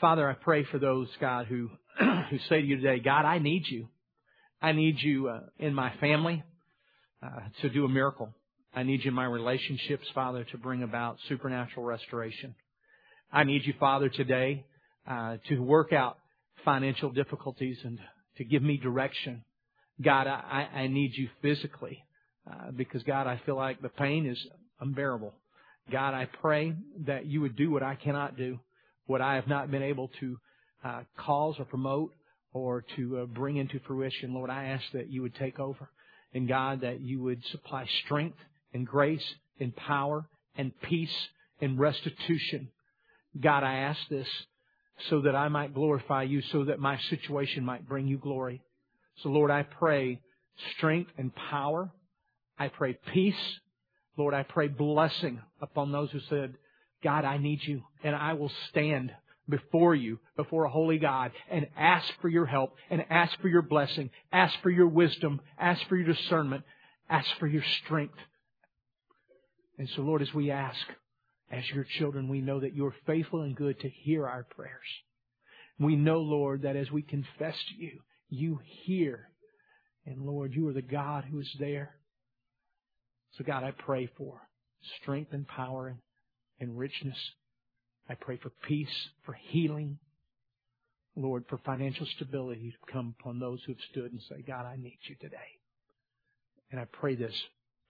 [0.00, 3.64] Father, I pray for those, God, who, who say to you today, God, I need
[3.66, 3.88] you.
[4.60, 6.42] I need you uh, in my family
[7.22, 8.34] uh, to do a miracle.
[8.74, 12.54] I need you in my relationships, Father, to bring about supernatural restoration.
[13.32, 14.66] I need you, Father, today
[15.08, 16.18] uh, to work out
[16.62, 17.98] financial difficulties and
[18.36, 19.44] to give me direction.
[20.02, 22.04] God, I, I need you physically
[22.50, 24.38] uh, because, God, I feel like the pain is
[24.78, 25.32] unbearable.
[25.90, 26.74] God, I pray
[27.06, 28.58] that you would do what I cannot do,
[29.06, 30.38] what I have not been able to
[30.84, 32.12] uh, cause or promote
[32.52, 34.34] or to uh, bring into fruition.
[34.34, 35.88] Lord, I ask that you would take over.
[36.34, 38.38] And God, that you would supply strength
[38.74, 39.24] and grace
[39.58, 41.14] and power and peace
[41.60, 42.68] and restitution.
[43.40, 44.28] God, I ask this
[45.08, 48.62] so that I might glorify you, so that my situation might bring you glory.
[49.22, 50.20] So Lord, I pray
[50.76, 51.90] strength and power.
[52.58, 53.58] I pray peace.
[54.16, 56.54] Lord, I pray blessing upon those who said,
[57.02, 59.12] God, I need you and I will stand
[59.48, 63.62] before you, before a holy God, and ask for your help, and ask for your
[63.62, 66.64] blessing, ask for your wisdom, ask for your discernment,
[67.08, 68.18] ask for your strength.
[69.78, 70.80] And so, Lord, as we ask,
[71.50, 74.86] as your children, we know that you're faithful and good to hear our prayers.
[75.78, 79.28] We know, Lord, that as we confess to you, you hear.
[80.06, 81.96] And Lord, you are the God who is there.
[83.32, 84.40] So, God, I pray for
[85.02, 85.98] strength and power and,
[86.60, 87.16] and richness
[88.08, 88.88] I pray for peace,
[89.24, 89.98] for healing.
[91.16, 94.76] Lord, for financial stability to come upon those who have stood and say, God, I
[94.76, 95.36] need you today.
[96.70, 97.32] And I pray this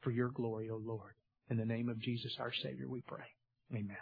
[0.03, 1.13] for your glory, O Lord.
[1.51, 3.25] In the name of Jesus, our Savior, we pray.
[3.73, 3.97] Amen.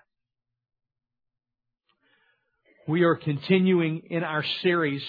[2.87, 5.03] We are continuing in our series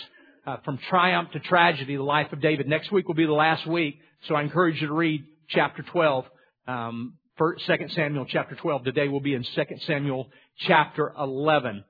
[0.48, 2.68] uh, from triumph to tragedy, the life of David.
[2.68, 6.26] Next week will be the last week, so I encourage you to read chapter 12.
[6.68, 7.54] Um, 2
[7.90, 8.86] Samuel chapter 12.
[8.86, 10.30] Today we'll be in 2 Samuel
[10.68, 11.84] chapter 11.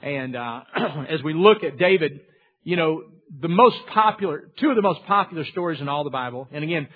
[0.00, 0.60] And uh,
[1.08, 2.20] as we look at David,
[2.62, 3.02] you know,
[3.40, 6.86] the most popular, two of the most popular stories in all the Bible, and again,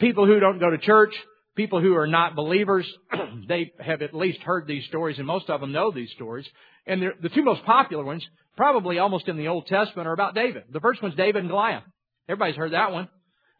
[0.00, 1.14] people who don't go to church,
[1.54, 2.86] people who are not believers,
[3.48, 6.46] they have at least heard these stories, and most of them know these stories.
[6.86, 10.64] And the two most popular ones, probably almost in the Old Testament, are about David.
[10.70, 11.84] The first one's David and Goliath.
[12.28, 13.08] Everybody's heard that one.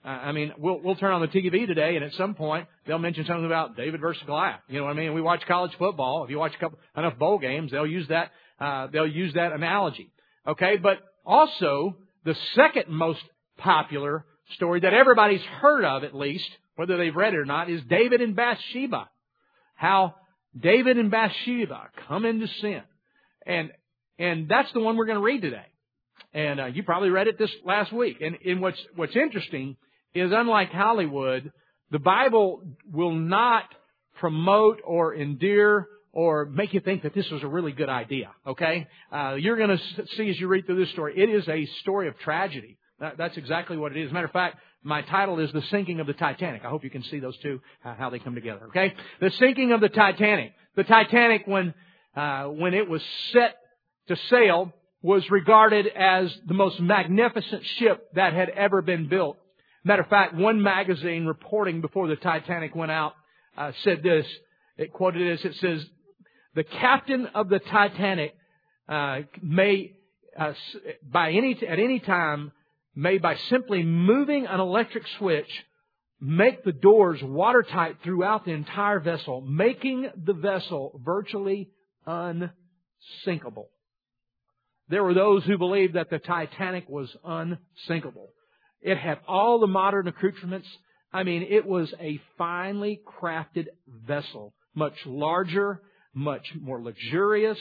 [0.06, 3.24] I mean, we'll we'll turn on the TV today, and at some point they'll mention
[3.26, 4.60] something about David versus Goliath.
[4.68, 5.14] You know what I mean?
[5.14, 6.22] We watch college football.
[6.22, 8.30] If you watch a couple, enough bowl games, they'll use that
[8.60, 10.12] uh, they'll use that analogy.
[10.46, 13.20] Okay, but also the second most
[13.58, 14.24] popular
[14.54, 18.20] story that everybody's heard of, at least whether they've read it or not, is David
[18.20, 19.08] and Bathsheba.
[19.74, 20.14] How
[20.58, 22.82] David and Bathsheba come into sin,
[23.44, 23.72] and
[24.20, 25.66] and that's the one we're going to read today.
[26.32, 28.18] And uh, you probably read it this last week.
[28.20, 29.76] And, and what's what's interesting
[30.16, 31.52] is unlike Hollywood,
[31.90, 32.62] the Bible
[32.92, 33.64] will not
[34.18, 38.30] promote or endear or make you think that this was a really good idea.
[38.46, 41.66] Okay, uh, you're going to see as you read through this story, it is a
[41.82, 42.78] story of tragedy.
[42.98, 44.06] That, that's exactly what it is.
[44.06, 46.84] As a matter of fact, my title is "The Sinking of the Titanic." I hope
[46.84, 48.66] you can see those two uh, how they come together.
[48.68, 50.52] Okay, the sinking of the Titanic.
[50.76, 51.74] The Titanic, when
[52.16, 53.56] uh, when it was set
[54.08, 54.72] to sail,
[55.02, 59.36] was regarded as the most magnificent ship that had ever been built.
[59.86, 63.12] Matter of fact, one magazine reporting before the Titanic went out
[63.56, 64.26] uh, said this.
[64.76, 65.44] It quoted this.
[65.44, 65.86] It says,
[66.56, 68.34] "The captain of the Titanic
[68.88, 69.92] uh, may,
[70.36, 70.54] uh,
[71.08, 72.50] by any at any time,
[72.96, 75.64] may by simply moving an electric switch,
[76.20, 81.70] make the doors watertight throughout the entire vessel, making the vessel virtually
[82.06, 83.68] unsinkable."
[84.88, 88.32] There were those who believed that the Titanic was unsinkable.
[88.86, 90.68] It had all the modern accoutrements.
[91.12, 93.66] I mean, it was a finely crafted
[94.06, 95.82] vessel, much larger,
[96.14, 97.58] much more luxurious,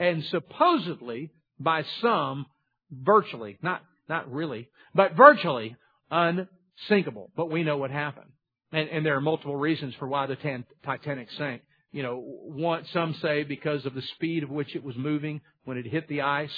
[0.00, 1.30] and supposedly,
[1.60, 2.46] by some,
[2.90, 5.76] virtually, not, not really, but virtually
[6.10, 7.30] unsinkable.
[7.36, 8.32] But we know what happened.
[8.72, 11.62] And, and there are multiple reasons for why the Titanic sank.
[11.92, 15.78] You know, one, some say because of the speed of which it was moving when
[15.78, 16.50] it hit the ice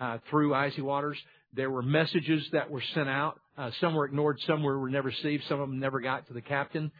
[0.00, 1.18] uh, through icy waters.
[1.52, 5.42] There were messages that were sent out uh, some were ignored, some were never received,
[5.48, 6.92] some of them never got to the captain.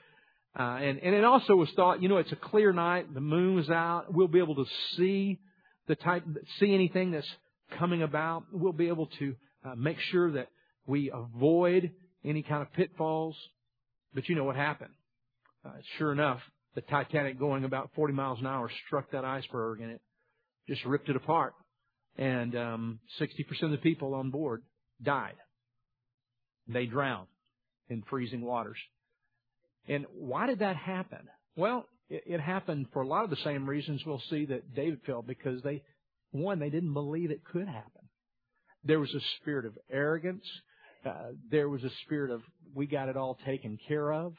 [0.59, 3.55] Uh, and, and it also was thought, you know, it's a clear night, the moon
[3.55, 4.67] was out, we'll be able to
[4.97, 5.39] see
[5.87, 6.25] the type,
[6.59, 7.29] see anything that's
[7.79, 8.45] coming about.
[8.53, 10.49] We'll be able to uh, make sure that
[10.87, 11.93] we avoid
[12.25, 13.37] any kind of pitfalls.
[14.13, 14.91] But you know what happened?
[15.65, 16.41] Uh, sure enough,
[16.75, 20.01] the Titanic going about 40 miles an hour struck that iceberg and it
[20.69, 21.55] just ripped it apart.
[22.17, 24.63] And um, 60% of the people on board
[25.03, 25.35] died.
[26.69, 27.29] They drowned
[27.89, 28.79] in freezing waters.
[29.89, 31.21] And why did that happen?
[31.57, 35.01] Well, it, it happened for a lot of the same reasons we'll see that David
[35.07, 35.83] fell because they,
[36.31, 38.03] One, they didn't believe it could happen.
[38.85, 40.45] There was a spirit of arrogance.
[41.05, 42.43] Uh, there was a spirit of,
[42.75, 44.35] we got it all taken care of.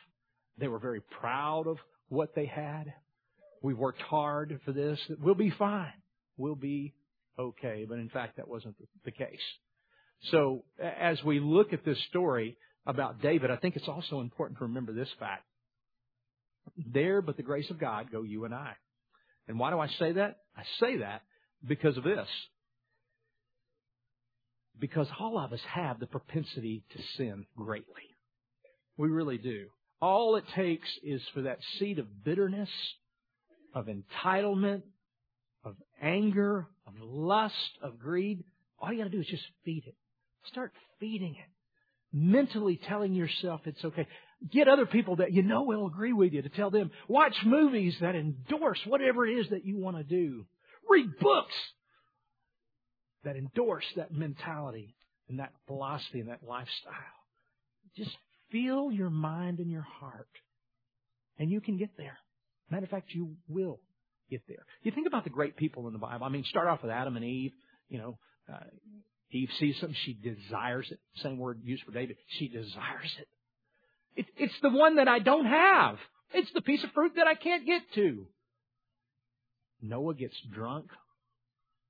[0.58, 1.78] They were very proud of
[2.10, 2.94] what they had.
[3.62, 5.00] We worked hard for this.
[5.20, 5.94] We'll be fine.
[6.38, 6.94] We'll be
[7.38, 7.86] okay.
[7.88, 9.40] But in fact, that wasn't the case.
[10.31, 14.66] So as we look at this story about David, I think it's also important to
[14.66, 15.45] remember this fact.
[16.77, 18.74] There, but the grace of God, go you and I.
[19.48, 20.38] And why do I say that?
[20.56, 21.21] I say that
[21.66, 22.27] because of this.
[24.80, 28.15] Because all of us have the propensity to sin greatly.
[28.98, 29.68] We really do.
[30.01, 32.69] All it takes is for that seed of bitterness,
[33.74, 34.83] of entitlement,
[35.65, 38.44] of anger, of lust, of greed.
[38.80, 39.95] All you gotta do is just feed it.
[40.45, 41.50] Start feeding it.
[42.12, 44.07] Mentally telling yourself it's okay.
[44.51, 46.91] Get other people that you know will agree with you to tell them.
[47.07, 50.45] Watch movies that endorse whatever it is that you want to do.
[50.89, 51.53] Read books
[53.24, 54.95] that endorse that mentality
[55.27, 56.94] and that philosophy and that lifestyle.
[57.95, 58.12] Just
[58.51, 60.30] fill your mind and your heart.
[61.38, 62.18] And you can get there.
[62.69, 63.80] Matter of fact, you will
[64.30, 64.65] get there.
[64.83, 66.25] You think about the great people in the Bible.
[66.25, 67.51] I mean, start off with Adam and Eve.
[67.88, 68.18] You know,
[68.51, 68.59] uh,
[69.31, 71.00] Eve sees something, she desires it.
[71.22, 72.18] Same word used for David.
[72.38, 73.28] She desires it.
[74.16, 74.26] it.
[74.38, 75.98] It's the one that I don't have.
[76.34, 78.28] It's the piece of fruit that I can't get to.
[79.81, 80.88] Noah gets drunk.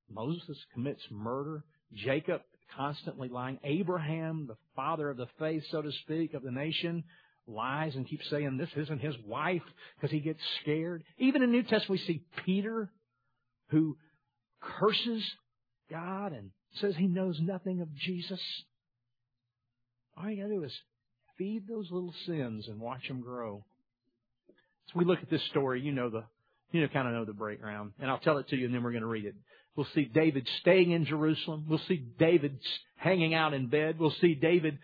[0.10, 1.64] Moses commits murder.
[1.94, 2.42] Jacob
[2.76, 3.60] constantly lying.
[3.64, 7.04] Abraham, the father of the faith, so to speak, of the nation,
[7.48, 9.64] lies and keeps saying this isn't his wife
[9.96, 11.04] because he gets scared.
[11.18, 12.92] Even in the New Testament, we see Peter
[13.70, 13.98] who
[14.62, 15.24] curses
[15.90, 18.42] God and says he knows nothing of Jesus.
[20.18, 20.78] All you gotta do is
[21.38, 23.64] feed those little sins and watch them grow.
[24.90, 26.24] As we look at this story, you know the,
[26.72, 27.94] you know, kind of know the breakdown.
[28.00, 29.36] And I'll tell it to you and then we're going to read it.
[29.76, 31.66] We'll see David staying in Jerusalem.
[31.70, 32.60] We'll see David
[32.98, 33.98] hanging out in bed.
[33.98, 34.78] We'll see David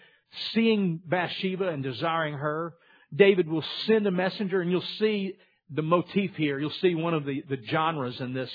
[0.53, 2.73] seeing Bathsheba and desiring her.
[3.13, 5.33] David will send a messenger and you'll see
[5.69, 6.59] the motif here.
[6.59, 8.51] You'll see one of the, the genres in this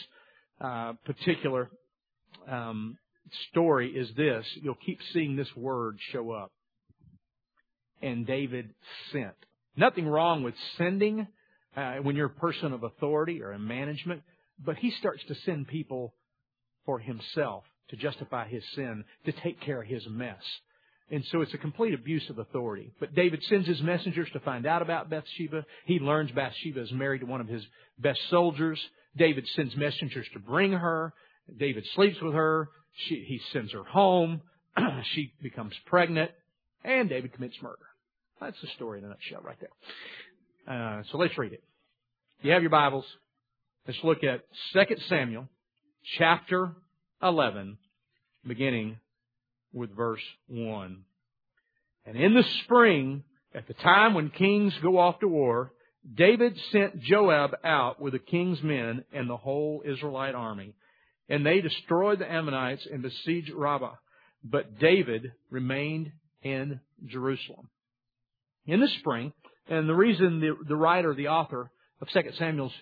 [0.60, 1.70] uh, particular
[2.48, 2.96] um,
[3.50, 4.44] story is this.
[4.62, 6.52] You'll keep seeing this word show up.
[8.02, 8.70] And David
[9.12, 9.34] sent.
[9.76, 11.26] Nothing wrong with sending
[11.76, 14.22] uh, when you're a person of authority or in management,
[14.64, 16.14] but he starts to send people
[16.84, 20.42] for himself to justify his sin, to take care of his mess.
[21.10, 22.92] And so it's a complete abuse of authority.
[23.00, 25.66] But David sends his messengers to find out about Bathsheba.
[25.86, 27.64] He learns Bathsheba is married to one of his
[27.98, 28.80] best soldiers.
[29.16, 31.12] David sends messengers to bring her.
[31.58, 32.68] David sleeps with her.
[32.94, 34.42] She, he sends her home.
[35.14, 36.30] she becomes pregnant.
[36.84, 37.76] And David commits murder.
[38.40, 40.98] That's the story in a nutshell right there.
[40.98, 41.62] Uh, so let's read it.
[42.38, 43.04] If you have your Bibles,
[43.86, 45.46] let's look at 2 Samuel
[46.16, 46.72] chapter
[47.22, 47.76] 11,
[48.46, 48.98] beginning
[49.72, 51.04] with verse 1.
[52.06, 55.72] And in the spring, at the time when kings go off to war,
[56.14, 60.74] David sent Joab out with the king's men and the whole Israelite army.
[61.30, 63.94] And they destroyed the Ammonites and besieged Rabbah.
[64.44, 66.12] But David remained
[66.42, 67.68] in Jerusalem.
[68.66, 69.32] In the spring,
[69.68, 71.70] and the reason the, the writer, the author
[72.02, 72.72] of 2 Samuel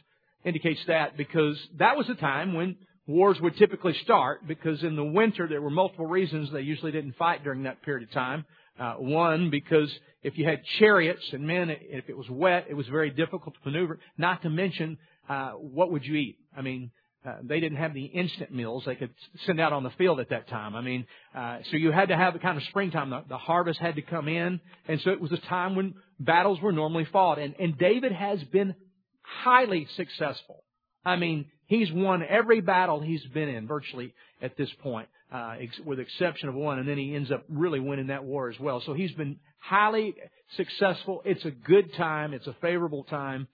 [0.45, 5.05] indicates that because that was a time when wars would typically start because in the
[5.05, 8.45] winter there were multiple reasons they usually didn't fight during that period of time.
[8.79, 12.87] Uh, one, because if you had chariots and men, if it was wet, it was
[12.87, 13.99] very difficult to maneuver.
[14.17, 16.39] Not to mention, uh, what would you eat?
[16.57, 16.93] I mean,
[17.29, 19.11] uh, they didn't have the instant meals they could
[19.47, 20.75] send out on the field at that time.
[20.75, 21.07] I mean,
[21.37, 23.11] uh, so you had to have the kind of springtime.
[23.11, 26.61] The, the harvest had to come in, and so it was a time when battles
[26.61, 27.39] were normally fought.
[27.39, 28.75] And, and David has been
[29.23, 30.65] highly successful.
[31.05, 35.79] I mean, He's won every battle he's been in virtually at this point, uh, ex-
[35.85, 38.59] with the exception of one, and then he ends up really winning that war as
[38.59, 38.83] well.
[38.85, 40.15] So he's been highly
[40.57, 41.21] successful.
[41.27, 42.33] It's a good time.
[42.33, 43.49] It's a favorable time.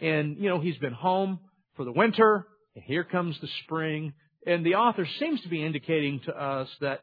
[0.00, 1.40] And, you know, he's been home
[1.74, 2.46] for the winter,
[2.84, 4.12] here comes the spring.
[4.46, 7.00] And the author seems to be indicating to us that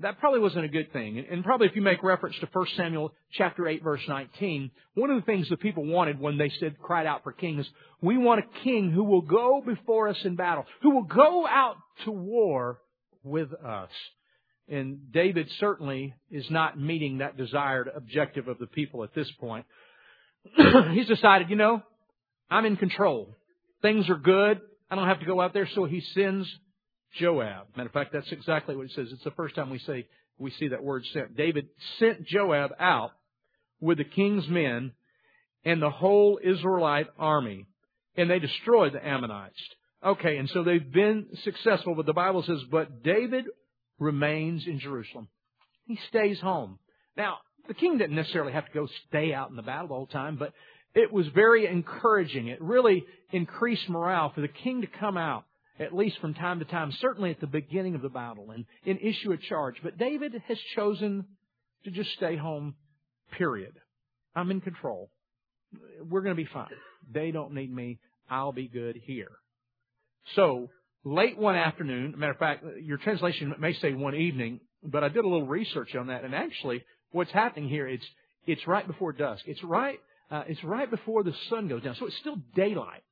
[0.00, 1.24] that probably wasn't a good thing.
[1.30, 5.16] And probably if you make reference to 1 Samuel chapter 8 verse 19, one of
[5.16, 7.68] the things the people wanted when they said, cried out for kings,
[8.00, 11.76] we want a king who will go before us in battle, who will go out
[12.04, 12.78] to war
[13.24, 13.90] with us.
[14.68, 19.66] And David certainly is not meeting that desired objective of the people at this point.
[20.92, 21.82] He's decided, you know,
[22.50, 23.34] I'm in control.
[23.82, 24.60] Things are good.
[24.90, 25.68] I don't have to go out there.
[25.74, 26.48] So he sends
[27.18, 27.66] Joab.
[27.76, 29.08] Matter of fact, that's exactly what it says.
[29.12, 30.06] It's the first time we say
[30.38, 31.36] we see that word sent.
[31.36, 31.68] David
[31.98, 33.10] sent Joab out
[33.80, 34.92] with the king's men
[35.64, 37.66] and the whole Israelite army,
[38.16, 39.60] and they destroyed the Ammonites.
[40.04, 43.46] Okay, and so they've been successful, but the Bible says, but David
[43.98, 45.28] remains in Jerusalem.
[45.86, 46.78] He stays home.
[47.16, 50.06] Now, the king didn't necessarily have to go stay out in the battle the whole
[50.06, 50.52] time, but
[50.98, 52.48] it was very encouraging.
[52.48, 55.44] It really increased morale for the king to come out,
[55.78, 59.00] at least from time to time, certainly at the beginning of the battle, and, and
[59.00, 59.76] issue a charge.
[59.82, 61.24] But David has chosen
[61.84, 62.74] to just stay home,
[63.36, 63.74] period.
[64.34, 65.10] I'm in control.
[66.02, 66.68] We're going to be fine.
[67.12, 68.00] They don't need me.
[68.28, 69.30] I'll be good here.
[70.34, 70.68] So,
[71.04, 75.24] late one afternoon, matter of fact, your translation may say one evening, but I did
[75.24, 78.04] a little research on that, and actually, what's happening here, it's,
[78.46, 79.44] it's right before dusk.
[79.46, 79.98] It's right,
[80.30, 81.94] uh, it's right before the sun goes down.
[81.98, 83.02] So it's still daylight.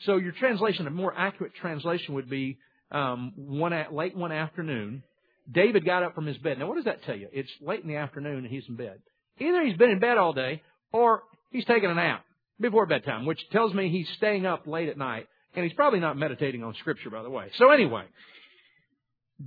[0.00, 2.58] So your translation, a more accurate translation would be,
[2.90, 5.02] um, one at, late one afternoon,
[5.50, 6.58] David got up from his bed.
[6.58, 7.28] Now what does that tell you?
[7.32, 9.00] It's late in the afternoon and he's in bed.
[9.38, 12.24] Either he's been in bed all day or he's taking a nap
[12.60, 16.16] before bedtime, which tells me he's staying up late at night and he's probably not
[16.16, 17.50] meditating on scripture, by the way.
[17.56, 18.04] So anyway,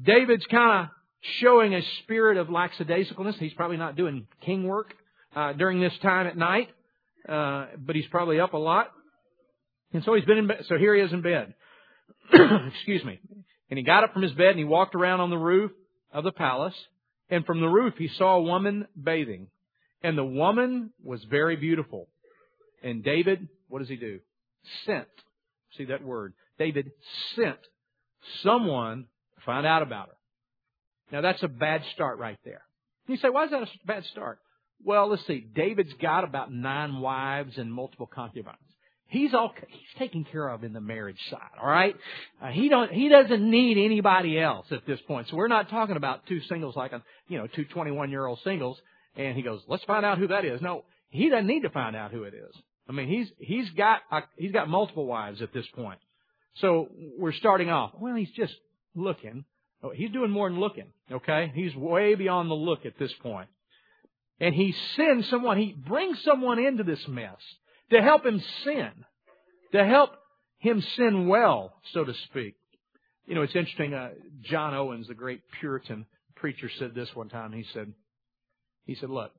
[0.04, 0.90] David's kind of
[1.40, 3.36] showing a spirit of lackadaisicalness.
[3.36, 4.94] He's probably not doing king work
[5.36, 6.70] uh, during this time at night,
[7.28, 8.92] uh, but he's probably up a lot.
[9.94, 10.66] And so he's been in bed.
[10.68, 11.54] So here he is in bed.
[12.34, 13.20] Excuse me.
[13.70, 15.72] And he got up from his bed and he walked around on the roof
[16.12, 16.76] of the palace.
[17.30, 19.48] And from the roof he saw a woman bathing.
[20.04, 22.08] And the woman was very beautiful.
[22.84, 24.20] And David, what does he do?
[24.86, 25.08] Sent.
[25.78, 26.34] See that word.
[26.58, 26.92] David
[27.36, 27.58] sent
[28.44, 30.16] someone to find out about her.
[31.12, 32.62] Now that's a bad start right there.
[33.08, 34.40] You say, why is that a bad start?
[34.84, 35.46] Well, let's see.
[35.54, 38.58] David's got about nine wives and multiple concubines.
[39.08, 41.58] He's all he's taken care of in the marriage side.
[41.62, 41.96] All right,
[42.42, 45.28] uh, he don't he doesn't need anybody else at this point.
[45.30, 48.40] So we're not talking about two singles like a you know two 21 year old
[48.44, 48.78] singles.
[49.16, 50.62] And he goes, let's find out who that is.
[50.62, 52.56] No, he doesn't need to find out who it is.
[52.88, 56.00] I mean, he's he's got a, he's got multiple wives at this point.
[56.56, 57.92] So we're starting off.
[58.00, 58.54] Well, he's just
[58.96, 59.46] looking.
[59.82, 61.52] Oh, he's doing more than looking, okay?
[61.56, 63.48] He's way beyond the look at this point.
[64.40, 67.38] And he sends someone, he brings someone into this mess
[67.92, 68.92] to help him sin,
[69.74, 70.12] to help
[70.60, 72.56] him sin well, so to speak.
[73.26, 74.10] You know, it's interesting, uh,
[74.42, 76.06] John Owens, the great Puritan
[76.36, 77.52] preacher, said this one time.
[77.52, 77.94] He said,
[78.86, 79.32] he said, look,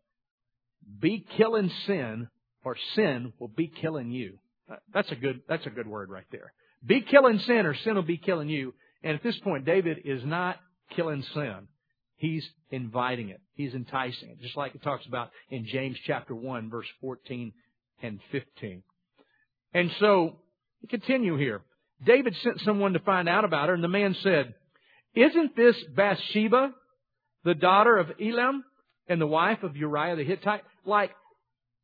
[1.01, 2.29] be killing sin
[2.65, 4.39] or sin will be killing you.
[4.71, 6.53] Uh, that's a good, that's a good word right there.
[6.85, 8.75] Be killing sin or sin will be killing you.
[9.03, 10.57] And at this point, David is not
[10.95, 11.69] killing sin.
[12.21, 13.41] He's inviting it.
[13.55, 14.43] He's enticing it.
[14.43, 17.51] Just like it talks about in James chapter 1 verse 14
[18.03, 18.83] and 15.
[19.73, 20.37] And so,
[20.91, 21.63] continue here.
[22.05, 24.53] David sent someone to find out about her and the man said,
[25.15, 26.75] isn't this Bathsheba,
[27.45, 28.65] the daughter of Eliam
[29.09, 30.63] and the wife of Uriah the Hittite?
[30.85, 31.13] Like,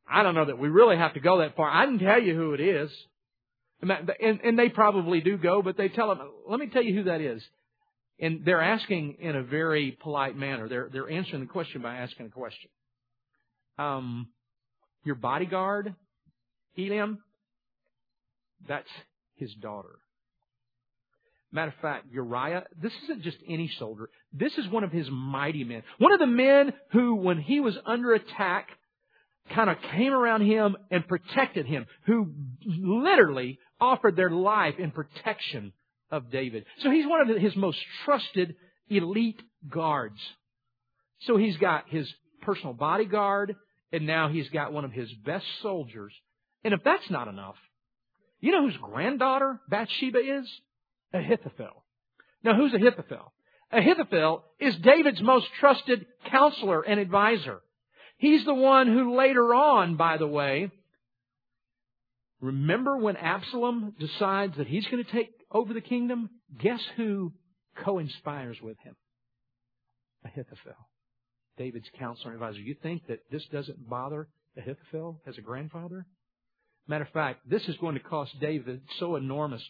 [0.07, 1.71] I don't know that we really have to go that far.
[1.71, 2.90] I can tell you who it is.
[3.81, 7.05] And, and they probably do go, but they tell him, let me tell you who
[7.05, 7.43] that is.
[8.18, 10.68] And they're asking in a very polite manner.
[10.68, 12.70] They're, they're answering the question by asking a question.
[13.78, 14.28] Um,
[15.04, 15.94] your bodyguard,
[16.78, 17.18] Eliam,
[18.66, 18.88] that's
[19.37, 19.99] his daughter.
[21.52, 24.11] Matter of fact, Uriah, this isn't just any soldier.
[24.32, 25.82] This is one of his mighty men.
[25.99, 28.68] One of the men who, when he was under attack,
[29.54, 32.32] kind of came around him and protected him, who
[32.66, 35.73] literally offered their life in protection
[36.11, 36.65] of David.
[36.83, 38.57] So he's one of his most trusted
[38.89, 40.19] elite guards.
[41.21, 43.57] So he's got his personal bodyguard,
[43.93, 46.13] and now he's got one of his best soldiers.
[46.65, 47.57] And if that's not enough,
[48.41, 50.49] you know whose granddaughter Bathsheba is?
[51.13, 51.85] Ahithophel.
[52.43, 53.33] Now who's Ahithophel?
[53.73, 57.61] Ahithophel is David's most trusted counselor and advisor.
[58.19, 60.71] He's the one who later on, by the way,
[62.41, 66.31] remember when Absalom decides that he's going to take over the kingdom?
[66.61, 67.33] Guess who
[67.85, 68.95] co-inspires with him?
[70.25, 70.89] Ahithophel.
[71.57, 72.61] David's counselor and advisor.
[72.61, 76.07] You think that this doesn't bother Ahithophel as a grandfather?
[76.87, 79.63] Matter of fact, this is going to cost David so enormous,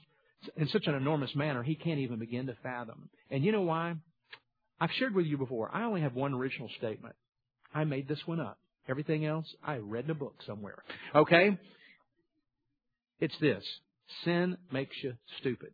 [0.57, 3.09] in such an enormous manner, he can't even begin to fathom.
[3.31, 3.95] And you know why?
[4.81, 7.15] I've shared with you before, I only have one original statement.
[7.75, 8.59] I made this one up.
[8.89, 10.83] Everything else, I read in a book somewhere.
[11.15, 11.59] Okay?
[13.21, 13.65] It's this.
[14.25, 15.71] Sin makes you stupid.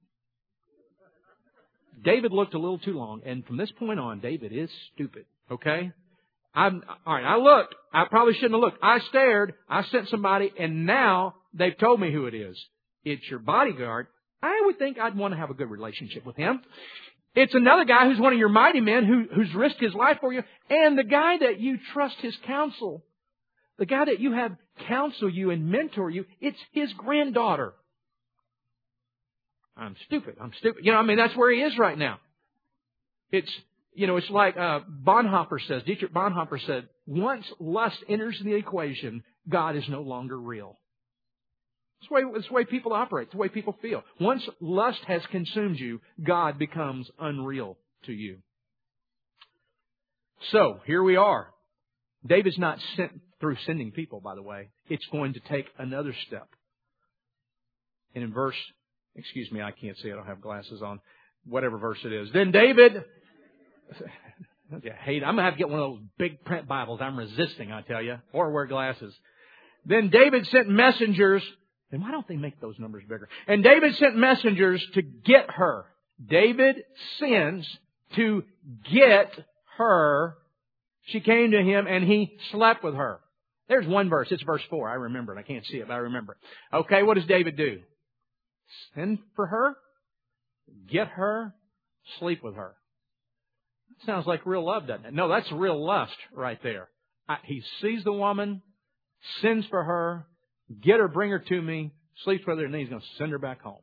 [2.04, 5.26] David looked a little too long, and from this point on, David is stupid.
[5.50, 5.92] Okay?
[6.54, 7.74] I'm, alright, I looked.
[7.92, 8.78] I probably shouldn't have looked.
[8.82, 9.54] I stared.
[9.68, 12.56] I sent somebody, and now they've told me who it is.
[13.04, 14.06] It's your bodyguard.
[14.42, 16.60] I would think I'd want to have a good relationship with him.
[17.34, 20.32] It's another guy who's one of your mighty men who, who's risked his life for
[20.32, 23.04] you, and the guy that you trust his counsel.
[23.78, 27.72] The guy that you have counsel you and mentor you, it's his granddaughter.
[29.76, 30.36] I'm stupid.
[30.40, 30.84] I'm stupid.
[30.84, 32.18] You know, I mean, that's where he is right now.
[33.30, 33.50] It's,
[33.94, 39.22] you know, it's like uh, Bonhoeffer says, Dietrich Bonhoeffer said, once lust enters the equation,
[39.48, 40.78] God is no longer real.
[42.00, 43.28] It's the, way, it's the way people operate.
[43.28, 44.02] It's the way people feel.
[44.20, 48.38] Once lust has consumed you, God becomes unreal to you.
[50.50, 51.48] So, here we are.
[52.26, 54.70] David's not sent through sending people, by the way.
[54.88, 56.48] It's going to take another step.
[58.14, 58.56] And in verse,
[59.16, 61.00] excuse me, I can't see, I don't have glasses on.
[61.44, 62.28] Whatever verse it is.
[62.32, 63.04] Then David,
[64.84, 67.00] yeah, hate, I'm to have to get one of those big print Bibles.
[67.02, 68.18] I'm resisting, I tell you.
[68.32, 69.12] Or wear glasses.
[69.84, 71.42] Then David sent messengers
[71.92, 73.28] then why don't they make those numbers bigger?
[73.46, 75.84] And David sent messengers to get her.
[76.26, 76.76] David
[77.18, 77.68] sends
[78.16, 78.44] to
[78.90, 79.30] get
[79.76, 80.36] her.
[81.04, 83.20] She came to him and he slept with her.
[83.68, 84.28] There's one verse.
[84.30, 84.88] It's verse 4.
[84.88, 85.38] I remember it.
[85.38, 86.76] I can't see it, but I remember it.
[86.76, 87.80] Okay, what does David do?
[88.94, 89.74] Send for her,
[90.90, 91.54] get her,
[92.18, 92.74] sleep with her.
[93.88, 95.14] That Sounds like real love, doesn't it?
[95.14, 96.88] No, that's real lust right there.
[97.44, 98.62] He sees the woman,
[99.40, 100.26] sends for her,
[100.82, 101.92] get her, bring her to me,
[102.24, 103.80] sleeps with her, and then he's going to send her back home.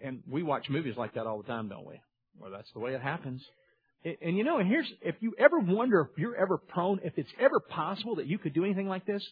[0.00, 2.00] And we watch movies like that all the time, don't we?
[2.38, 3.42] Well, that's the way it happens.
[4.22, 7.30] And you know, and here's, if you ever wonder if you're ever prone, if it's
[7.40, 9.26] ever possible that you could do anything like this,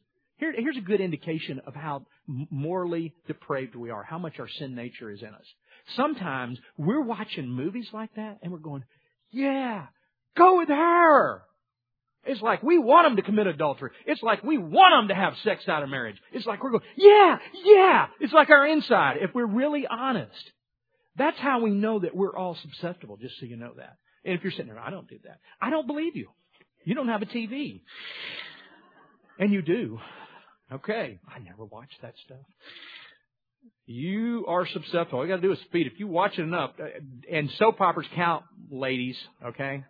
[0.45, 4.75] here, here's a good indication of how morally depraved we are, how much our sin
[4.75, 5.47] nature is in us.
[5.97, 8.85] Sometimes we're watching movies like that and we're going,
[9.31, 9.87] yeah,
[10.37, 11.43] go with her.
[12.27, 13.91] It's like we want them to commit adultery.
[14.07, 16.17] It's like we want them to have sex out of marriage.
[16.33, 18.07] It's like we're going, yeah, yeah.
[18.21, 19.19] It's like our inside.
[19.21, 20.51] If we're really honest,
[21.17, 23.97] that's how we know that we're all susceptible, just so you know that.
[24.25, 25.39] And if you're sitting there, I don't do that.
[25.61, 26.29] I don't believe you.
[26.85, 27.83] You don't have a TV.
[29.39, 29.99] And you do.
[30.75, 31.19] Okay.
[31.29, 32.39] I never watch that stuff.
[33.87, 35.19] You are susceptible.
[35.19, 35.87] All you gotta do is feed.
[35.87, 36.87] If you watch it enough, uh,
[37.31, 39.85] and soap operas count, ladies, okay?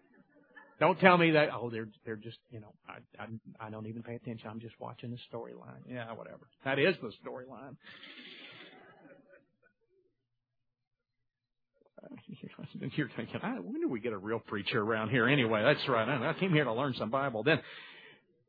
[0.80, 1.50] Don't tell me that.
[1.54, 4.48] Oh, they're they're just you know I I, I don't even pay attention.
[4.50, 5.82] I'm just watching the storyline.
[5.88, 6.48] Yeah, whatever.
[6.64, 7.76] That is the storyline.
[12.96, 15.62] You're thinking, when do we get a real preacher around here anyway?
[15.62, 16.06] That's right.
[16.06, 17.42] I came here to learn some Bible.
[17.42, 17.60] Then,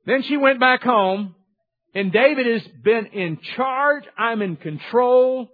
[0.05, 1.36] then she went back home,
[1.95, 4.03] and David has been in charge.
[4.17, 5.49] I'm in control.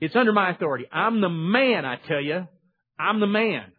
[0.00, 0.84] It's under my authority.
[0.92, 2.46] I'm the man, I tell you.
[2.98, 3.72] I'm the man.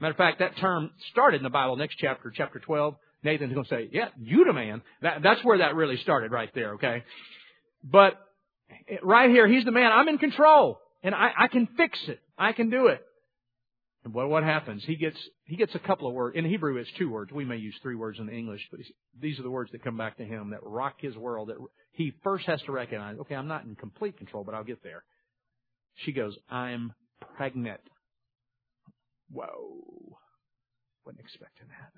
[0.00, 1.76] Matter of fact, that term started in the Bible.
[1.76, 2.94] Next chapter, chapter 12,
[3.24, 4.82] Nathan's going to say, yeah, you the man.
[5.02, 7.02] That, that's where that really started right there, okay?
[7.84, 8.14] But
[8.88, 9.90] eh, right here, he's the man.
[9.92, 10.78] I'm in control.
[11.02, 12.20] And I, I can fix it.
[12.38, 13.02] I can do it.
[14.04, 14.82] And what, what happens?
[14.86, 16.36] He gets, he gets a couple of words.
[16.36, 17.32] In Hebrew, it's two words.
[17.32, 18.80] We may use three words in English, but
[19.20, 21.48] these are the words that come back to him that rock his world.
[21.48, 21.58] That
[21.92, 25.04] he first has to recognize, okay, I'm not in complete control, but I'll get there.
[25.96, 26.94] She goes, I'm
[27.36, 27.80] pregnant.
[29.30, 30.16] Whoa.
[31.04, 31.92] Wasn't expecting that.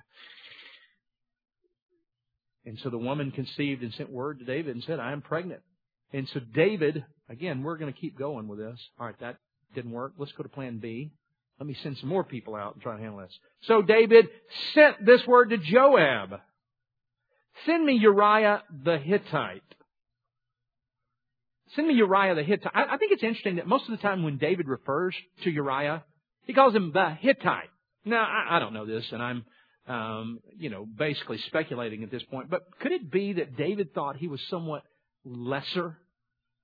[2.65, 5.63] And so the woman conceived and sent word to David and said, I am pregnant.
[6.13, 8.79] And so David, again, we're going to keep going with this.
[8.99, 9.37] All right, that
[9.75, 10.15] didn't work.
[10.19, 11.13] Let's go to plan B.
[11.63, 13.39] Let me send some more people out and try to handle this.
[13.69, 14.27] So David
[14.75, 16.41] sent this word to Joab.
[17.65, 19.63] Send me Uriah the Hittite.
[21.77, 22.73] Send me Uriah the Hittite.
[22.75, 26.03] I, I think it's interesting that most of the time when David refers to Uriah,
[26.47, 27.71] he calls him the Hittite.
[28.05, 29.45] Now, I, I don't know this, and I'm,
[29.87, 34.17] um, you know, basically speculating at this point, but could it be that David thought
[34.17, 34.83] he was somewhat
[35.25, 35.97] lesser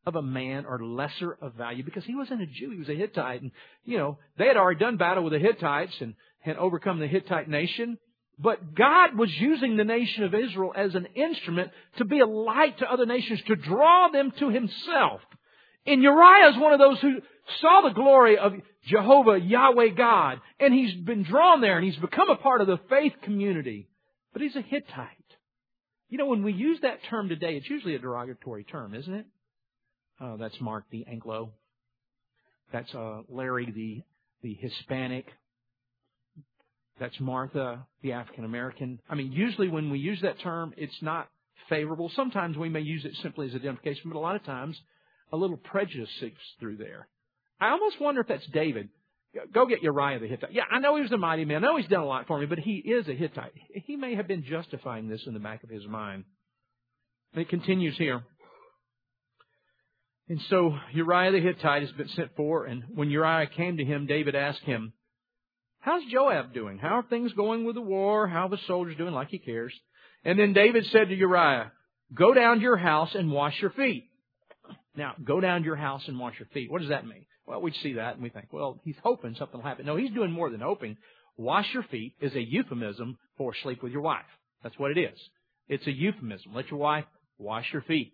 [0.09, 2.95] of a man or lesser of value because he wasn't a Jew, he was a
[2.95, 3.53] Hittite, and
[3.85, 7.49] you know they had already done battle with the Hittites and had overcome the Hittite
[7.49, 7.99] nation.
[8.41, 12.79] But God was using the nation of Israel as an instrument to be a light
[12.79, 15.21] to other nations, to draw them to Himself.
[15.85, 17.21] And Uriah is one of those who
[17.61, 18.53] saw the glory of
[18.87, 22.79] Jehovah, Yahweh God, and he's been drawn there and he's become a part of the
[22.89, 23.89] faith community.
[24.33, 25.09] But he's a Hittite.
[26.09, 29.27] You know, when we use that term today, it's usually a derogatory term, isn't it?
[30.21, 31.51] Oh, that's Mark the Anglo.
[32.73, 34.03] That's uh, Larry the
[34.43, 35.27] the Hispanic.
[37.01, 39.01] That's Martha the African American.
[39.09, 41.29] I mean, usually when we use that term, it's not
[41.69, 42.11] favorable.
[42.15, 44.77] Sometimes we may use it simply as identification, but a lot of times
[45.33, 47.07] a little prejudice seeps through there.
[47.61, 48.89] I almost wonder if that's David.
[49.53, 50.53] Go get Uriah the Hittite.
[50.53, 51.65] Yeah, I know he was a mighty man.
[51.65, 53.53] I know he's done a lot for me, but he is a Hittite.
[53.87, 56.25] He may have been justifying this in the back of his mind.
[57.35, 58.23] And it continues here.
[60.29, 64.07] And so Uriah the Hittite has been sent for, and when Uriah came to him,
[64.07, 64.93] David asked him,
[65.81, 66.79] How's Joab doing?
[66.79, 68.29] How are things going with the war?
[68.29, 69.15] How are the soldiers doing?
[69.15, 69.73] Like he cares.
[70.25, 71.73] And then David said to Uriah,
[72.15, 74.11] Go down to your house and wash your feet.
[74.97, 76.71] Now, go down to your house and wash your feet.
[76.71, 77.25] What does that mean?
[77.47, 79.87] Well, we see that and we think, well, he's hoping something will happen.
[79.87, 80.97] No, he's doing more than hoping.
[81.37, 84.27] Wash your feet is a euphemism for sleep with your wife.
[84.63, 85.19] That's what it is.
[85.69, 86.53] It's a euphemism.
[86.53, 87.05] Let your wife
[87.39, 88.13] wash your feet.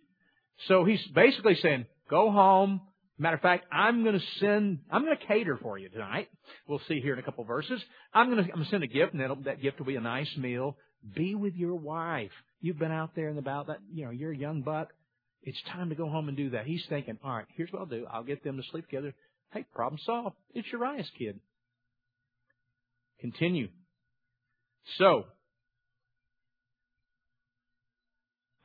[0.68, 2.80] So he's basically saying, go home.
[3.16, 6.28] Matter of fact, I'm going to send, I'm going to cater for you tonight.
[6.66, 7.80] We'll see here in a couple verses.
[8.12, 10.00] I'm going to, I'm going to send a gift and that gift will be a
[10.00, 10.76] nice meal.
[11.14, 12.32] Be with your wife.
[12.60, 14.88] You've been out there and about that, you know, you're a young buck.
[15.42, 16.66] It's time to go home and do that.
[16.66, 18.06] He's thinking, all right, here's what I'll do.
[18.10, 19.14] I'll get them to sleep together.
[19.52, 20.36] Hey, problem solved.
[20.54, 21.38] It's Uriah's kid.
[23.20, 23.68] Continue.
[24.98, 25.24] So,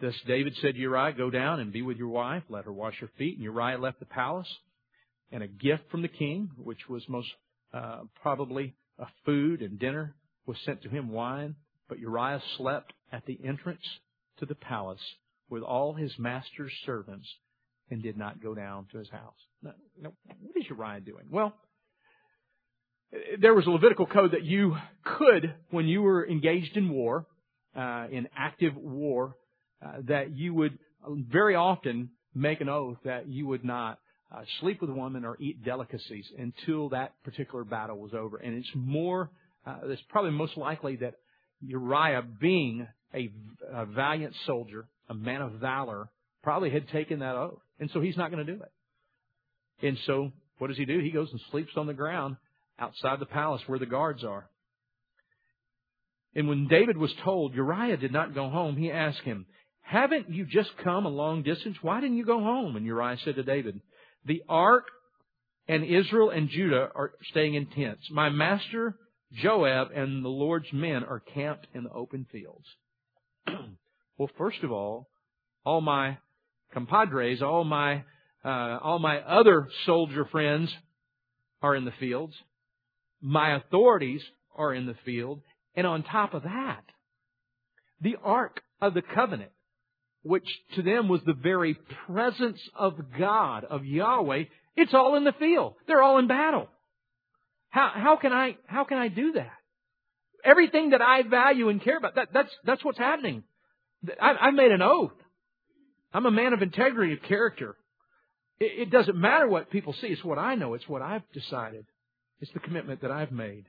[0.01, 2.43] thus David said to Uriah, Go down and be with your wife.
[2.49, 3.35] Let her wash her feet.
[3.35, 4.47] And Uriah left the palace.
[5.31, 7.27] And a gift from the king, which was most
[7.73, 11.55] uh, probably a food and dinner, was sent to him wine.
[11.87, 13.83] But Uriah slept at the entrance
[14.39, 15.01] to the palace
[15.49, 17.27] with all his master's servants
[17.89, 19.33] and did not go down to his house.
[19.61, 21.25] Now, now, what is Uriah doing?
[21.31, 21.53] Well,
[23.39, 27.25] there was a Levitical code that you could, when you were engaged in war,
[27.75, 29.35] uh, in active war,
[30.07, 33.99] that you would very often make an oath that you would not
[34.31, 38.37] uh, sleep with a woman or eat delicacies until that particular battle was over.
[38.37, 39.31] And it's more,
[39.65, 41.15] uh, it's probably most likely that
[41.61, 43.31] Uriah, being a,
[43.73, 46.09] a valiant soldier, a man of valor,
[46.43, 47.59] probably had taken that oath.
[47.79, 49.87] And so he's not going to do it.
[49.87, 50.99] And so what does he do?
[50.99, 52.37] He goes and sleeps on the ground
[52.77, 54.49] outside the palace where the guards are.
[56.35, 59.47] And when David was told Uriah did not go home, he asked him,
[59.89, 61.75] Haven't you just come a long distance?
[61.81, 62.75] Why didn't you go home?
[62.75, 63.81] And Uriah said to David,
[64.23, 64.83] The ark
[65.67, 68.03] and Israel and Judah are staying in tents.
[68.11, 68.95] My master
[69.33, 72.65] Joab and the Lord's men are camped in the open fields.
[74.17, 75.09] well, first of all,
[75.65, 76.19] all my
[76.71, 78.03] compadres, all my
[78.45, 80.71] uh, all my other soldier friends
[81.63, 82.35] are in the fields.
[83.23, 84.21] My authorities
[84.55, 85.41] are in the field,
[85.73, 86.83] and on top of that,
[87.99, 89.51] the Ark of the Covenant,
[90.23, 91.77] which to them was the very
[92.07, 94.43] presence of God, of Yahweh,
[94.75, 95.75] it's all in the field.
[95.87, 96.67] They're all in battle.
[97.69, 99.51] How, how can I, how can I do that?
[100.43, 103.43] Everything that I value and care about, that, that's, that's what's happening.
[104.19, 105.11] I, I made an oath.
[106.13, 107.75] I'm a man of integrity of character.
[108.59, 110.07] It, it doesn't matter what people see.
[110.07, 110.73] It's what I know.
[110.73, 111.85] It's what I've decided.
[112.39, 113.65] It's the commitment that I've made.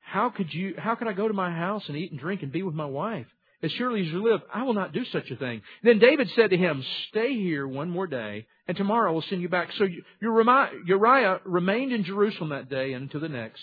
[0.00, 2.50] How could you, how could I go to my house and eat and drink and
[2.50, 3.26] be with my wife?
[3.62, 5.62] As surely as you live, I will not do such a thing.
[5.84, 9.40] Then David said to him, Stay here one more day, and tomorrow I will send
[9.40, 9.68] you back.
[9.78, 9.86] So
[10.20, 13.62] Uriah remained in Jerusalem that day and to the next.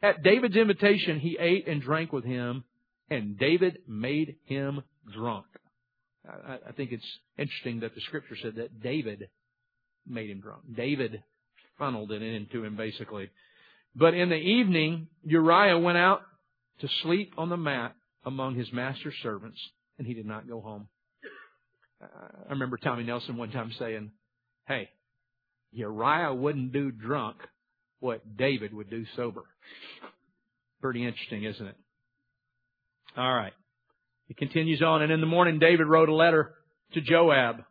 [0.00, 2.64] At David's invitation, he ate and drank with him,
[3.10, 5.46] and David made him drunk.
[6.24, 9.28] I think it's interesting that the scripture said that David
[10.06, 10.62] made him drunk.
[10.72, 11.20] David
[11.78, 13.28] funneled it into him, basically.
[13.96, 16.22] But in the evening, Uriah went out
[16.80, 19.58] to sleep on the mat among his master's servants,
[19.98, 20.88] and he did not go home.
[22.00, 24.10] I remember Tommy Nelson one time saying,
[24.66, 24.90] Hey,
[25.72, 27.36] Uriah wouldn't do drunk
[28.00, 29.42] what David would do sober.
[30.80, 31.76] Pretty interesting, isn't it?
[33.16, 33.52] All right.
[34.26, 36.54] He continues on, and in the morning, David wrote a letter
[36.94, 37.62] to Joab,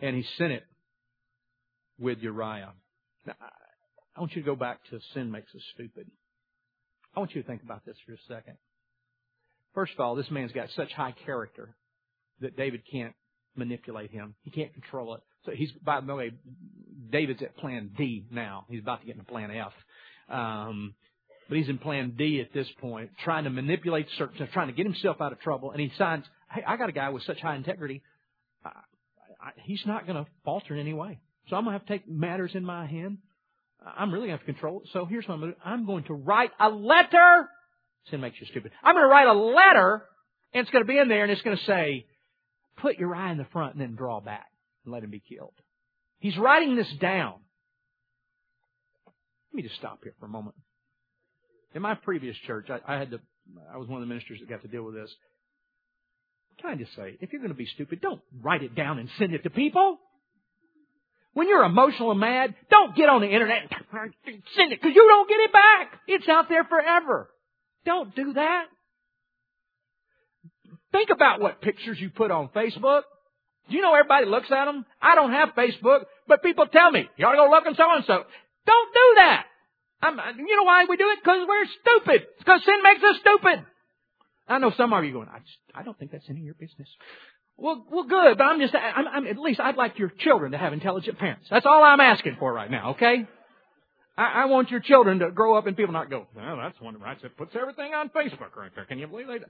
[0.00, 0.64] and he sent it
[1.98, 2.72] with Uriah.
[3.26, 3.34] Now,
[4.16, 6.10] I want you to go back to sin makes us stupid.
[7.16, 8.56] I want you to think about this for a second.
[9.74, 11.74] First of all, this man's got such high character
[12.40, 13.14] that David can't
[13.56, 14.34] manipulate him.
[14.42, 15.20] He can't control it.
[15.44, 16.32] So he's, by the way,
[17.10, 18.66] David's at plan D now.
[18.68, 19.72] He's about to get into plan F.
[20.28, 20.94] Um,
[21.48, 24.86] but he's in plan D at this point, trying to manipulate certain, trying to get
[24.86, 25.72] himself out of trouble.
[25.72, 28.02] And he signs, hey, I got a guy with such high integrity.
[28.64, 28.70] I,
[29.40, 31.20] I, he's not going to falter in any way.
[31.50, 33.18] So I'm going to have to take matters in my hand.
[33.84, 34.88] I'm really going to have to control it.
[34.94, 35.64] So here's what I'm going to do.
[35.64, 37.50] I'm going to write a letter.
[38.10, 38.72] Sin makes you stupid.
[38.82, 40.04] I'm going to write a letter,
[40.52, 42.06] and it's going to be in there, and it's going to say,
[42.76, 44.46] put your eye in the front and then draw back
[44.84, 45.54] and let him be killed.
[46.18, 47.34] He's writing this down.
[49.52, 50.56] Let me just stop here for a moment.
[51.74, 53.20] In my previous church, I, I had to,
[53.72, 55.10] I was one of the ministers that got to deal with this.
[56.60, 59.08] Can I just say, if you're going to be stupid, don't write it down and
[59.18, 59.98] send it to people.
[61.32, 63.70] When you're emotional and mad, don't get on the internet and
[64.56, 66.00] send it because you don't get it back.
[66.06, 67.28] It's out there forever.
[67.84, 68.66] Don't do that.
[70.92, 73.02] Think about what pictures you put on Facebook.
[73.68, 74.84] Do you know everybody looks at them?
[75.00, 77.84] I don't have Facebook, but people tell me, you ought to go look at so
[77.94, 78.24] and so.
[78.66, 79.46] Don't do that.
[80.02, 81.18] I'm, you know why we do it?
[81.22, 82.26] Because we're stupid.
[82.38, 83.64] Because sin makes us stupid.
[84.46, 86.54] I know some of you going, I, just, I don't think that's any of your
[86.54, 86.88] business.
[87.56, 90.58] Well, well, good, but I'm just, I'm, I'm, at least I'd like your children to
[90.58, 91.46] have intelligent parents.
[91.50, 93.26] That's all I'm asking for right now, okay?
[94.16, 96.98] I, I want your children to grow up and people not go, well, that's one
[97.00, 98.84] right that puts everything on Facebook right there.
[98.84, 99.42] Can you believe that?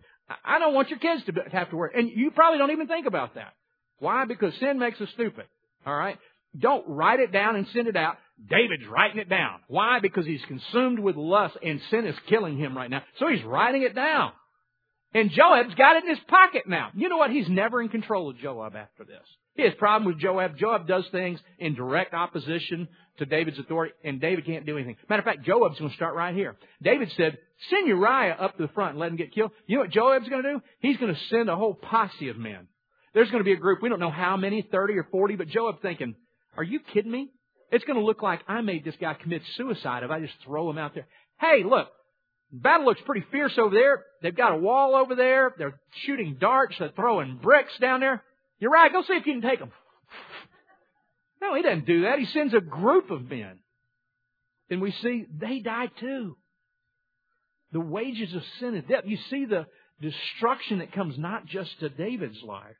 [0.44, 1.90] I don't want your kids to have to worry.
[1.94, 3.54] And you probably don't even think about that.
[3.98, 4.24] Why?
[4.24, 5.44] Because sin makes us stupid.
[5.86, 6.18] All right?
[6.58, 8.16] Don't write it down and send it out.
[8.48, 9.60] David's writing it down.
[9.68, 10.00] Why?
[10.00, 13.02] Because he's consumed with lust and sin is killing him right now.
[13.18, 14.32] So he's writing it down.
[15.12, 16.90] And Joab's got it in his pocket now.
[16.94, 17.30] You know what?
[17.30, 19.22] He's never in control of Joab after this.
[19.56, 20.58] Has problem with Joab.
[20.58, 24.96] Joab does things in direct opposition to David's authority, and David can't do anything.
[25.08, 26.56] Matter of fact, Joab's going to start right here.
[26.82, 27.38] David said,
[27.70, 29.52] send Uriah up to the front and let him get killed.
[29.66, 30.62] You know what Joab's going to do?
[30.80, 32.66] He's going to send a whole posse of men.
[33.14, 35.48] There's going to be a group, we don't know how many, 30 or 40, but
[35.48, 36.16] Joab thinking,
[36.56, 37.30] are you kidding me?
[37.70, 40.68] It's going to look like I made this guy commit suicide if I just throw
[40.68, 41.06] him out there.
[41.40, 41.88] Hey, look,
[42.52, 44.04] battle looks pretty fierce over there.
[44.22, 45.54] They've got a wall over there.
[45.58, 46.76] They're shooting darts.
[46.78, 48.22] They're throwing bricks down there.
[48.62, 48.92] Right.
[48.92, 49.72] Go see if you can take them.
[51.44, 52.18] No, he doesn't do that.
[52.18, 53.58] He sends a group of men.
[54.70, 56.38] And we see they die too.
[57.72, 59.02] The wages of sin is death.
[59.04, 59.66] You see the
[60.00, 62.76] destruction that comes not just to David's life,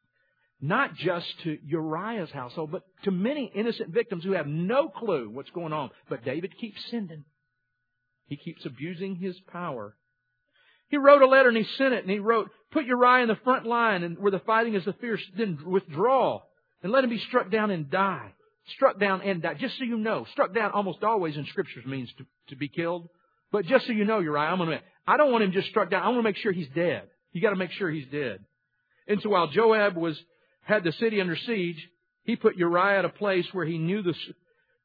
[0.62, 5.50] not just to Uriah's household, but to many innocent victims who have no clue what's
[5.50, 5.90] going on.
[6.09, 7.24] But David keeps sending.
[8.27, 9.94] He keeps abusing his power.
[10.88, 13.38] He wrote a letter and he sent it and he wrote, put Uriah in the
[13.44, 16.40] front line and where the fighting is the fierce, then withdraw
[16.83, 18.33] and let him be struck down and die.
[18.77, 19.55] Struck down and die.
[19.55, 23.09] Just so you know, struck down almost always in scriptures means to, to be killed.
[23.53, 26.03] But just so you know, Uriah, I'm gonna, I don't want him just struck down.
[26.03, 27.03] I want to make sure he's dead.
[27.33, 28.38] You gotta make sure he's dead.
[29.07, 30.18] And so while Joab was,
[30.62, 31.77] had the city under siege,
[32.24, 34.14] he put Uriah at a place where he knew the,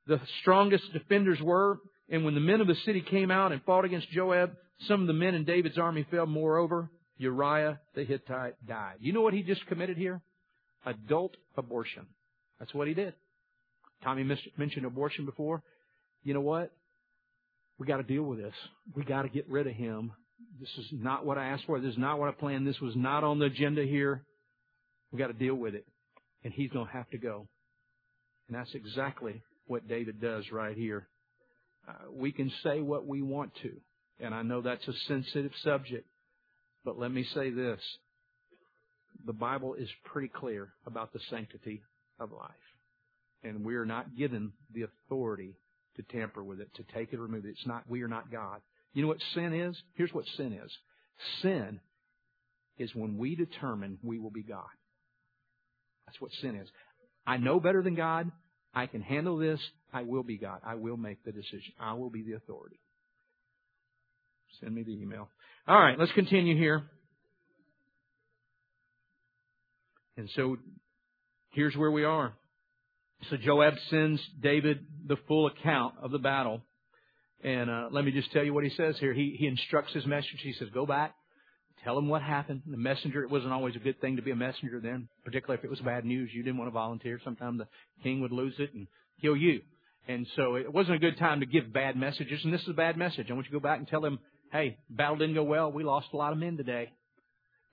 [0.08, 1.80] the strongest defenders were.
[2.10, 4.52] And when the men of the city came out and fought against Joab,
[4.88, 6.26] some of the men in David's army fell.
[6.26, 8.96] Moreover, Uriah the Hittite died.
[9.00, 10.22] You know what he just committed here?
[10.86, 12.08] Adult abortion.
[12.60, 13.14] That's what he did.
[14.04, 14.24] Tommy
[14.58, 15.62] mentioned abortion before.
[16.24, 16.72] You know what?
[17.78, 18.54] We got to deal with this.
[18.96, 20.12] We got to get rid of him.
[20.60, 21.80] This is not what I asked for.
[21.80, 22.68] This is not what I planned.
[22.68, 24.24] This was not on the agenda here.
[25.12, 25.86] We got to deal with it.
[26.44, 27.48] And he's going to have to go.
[28.48, 31.08] And that's exactly what David does right here.
[31.88, 33.72] Uh, we can say what we want to.
[34.20, 36.06] And I know that's a sensitive subject.
[36.84, 37.80] But let me say this.
[39.26, 41.82] The Bible is pretty clear about the sanctity
[42.20, 42.52] of life.
[43.44, 45.56] And we are not given the authority
[45.96, 47.50] to tamper with it, to take it or remove it.
[47.50, 48.62] It's not, we are not God.
[48.94, 49.78] You know what sin is?
[49.96, 50.72] Here's what sin is.
[51.42, 51.80] Sin
[52.78, 54.68] is when we determine we will be God.
[56.06, 56.68] That's what sin is.
[57.28, 58.32] I know better than God.
[58.74, 59.60] I can handle this.
[59.94, 60.62] I will be God.
[60.66, 61.74] I will make the decision.
[61.80, 62.80] I will be the authority.
[64.60, 65.30] Send me the email.
[65.68, 66.84] All right, let's continue here.
[70.18, 70.58] And so
[71.52, 72.34] here's where we are.
[73.30, 76.62] So Joab sends David the full account of the battle.
[77.44, 79.14] And uh, let me just tell you what he says here.
[79.14, 80.38] He, he instructs his messenger.
[80.42, 81.16] He says, Go back,
[81.84, 82.64] tell him what happened.
[82.66, 85.64] The messenger, it wasn't always a good thing to be a messenger then, particularly if
[85.64, 86.32] it was bad news.
[86.34, 87.20] You didn't want to volunteer.
[87.24, 87.68] Sometimes the
[88.04, 88.88] king would lose it and
[89.22, 89.62] kill you.
[90.08, 92.42] And so it wasn't a good time to give bad messages.
[92.44, 93.28] And this is a bad message.
[93.30, 94.20] I want you to go back and tell him,
[94.52, 95.72] hey, battle didn't go well.
[95.72, 96.92] We lost a lot of men today.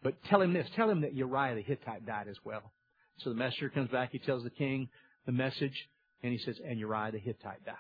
[0.03, 0.69] But tell him this.
[0.77, 2.73] Tell him that Uriah the Hittite died as well.
[3.21, 4.11] So the messenger comes back.
[4.13, 4.89] He tells the king
[5.27, 5.89] the message.
[6.23, 7.75] And he says, and Uriah the Hittite died.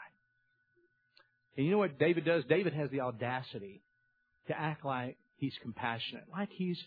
[1.57, 2.45] And you know what David does?
[2.49, 3.83] David has the audacity
[4.49, 6.79] to act like he's compassionate, like he's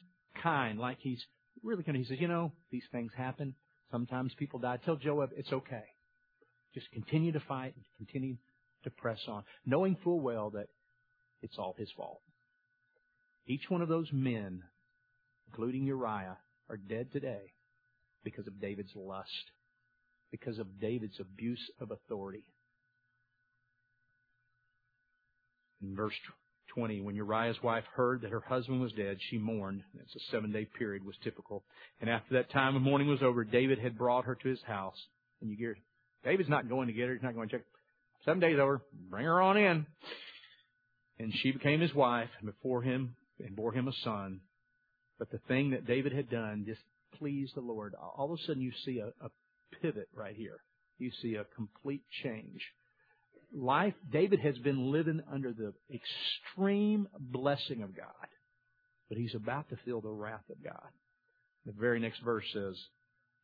[0.41, 1.23] kind, like he's
[1.63, 1.97] really kind.
[1.97, 3.55] He says, you know, these things happen.
[3.91, 4.77] Sometimes people die.
[4.85, 5.83] Tell Joab it's okay.
[6.73, 8.37] Just continue to fight and continue
[8.83, 10.67] to press on, knowing full well that
[11.41, 12.21] it's all his fault.
[13.47, 14.61] Each one of those men,
[15.47, 16.37] including Uriah,
[16.69, 17.53] are dead today
[18.23, 19.51] because of David's lust,
[20.31, 22.43] because of David's abuse of authority.
[25.81, 26.13] In verse
[26.75, 29.83] 20, when Uriah's wife heard that her husband was dead, she mourned.
[29.99, 31.63] It's a seven day period was typical.
[32.01, 34.97] And after that time of mourning was over, David had brought her to his house.
[35.41, 35.77] And you hear,
[36.23, 37.13] David's not going to get her.
[37.13, 37.65] He's not going to check.
[38.25, 38.81] Seven days over.
[39.09, 39.85] Bring her on in.
[41.17, 44.41] And she became his wife and before him and bore him a son.
[45.17, 46.81] But the thing that David had done just
[47.17, 47.95] pleased the Lord.
[47.95, 49.29] All of a sudden you see a, a
[49.81, 50.59] pivot right here.
[50.97, 52.61] You see a complete change
[53.53, 58.27] life, David has been living under the extreme blessing of God,
[59.07, 60.89] but he's about to feel the wrath of God.
[61.65, 62.75] The very next verse says,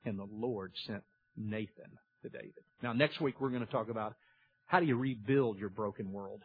[0.06, 1.04] and the Lord sent
[1.36, 2.64] Nathan to David.
[2.82, 4.14] Now, next week we're going to talk about
[4.66, 6.42] how do you rebuild your broken world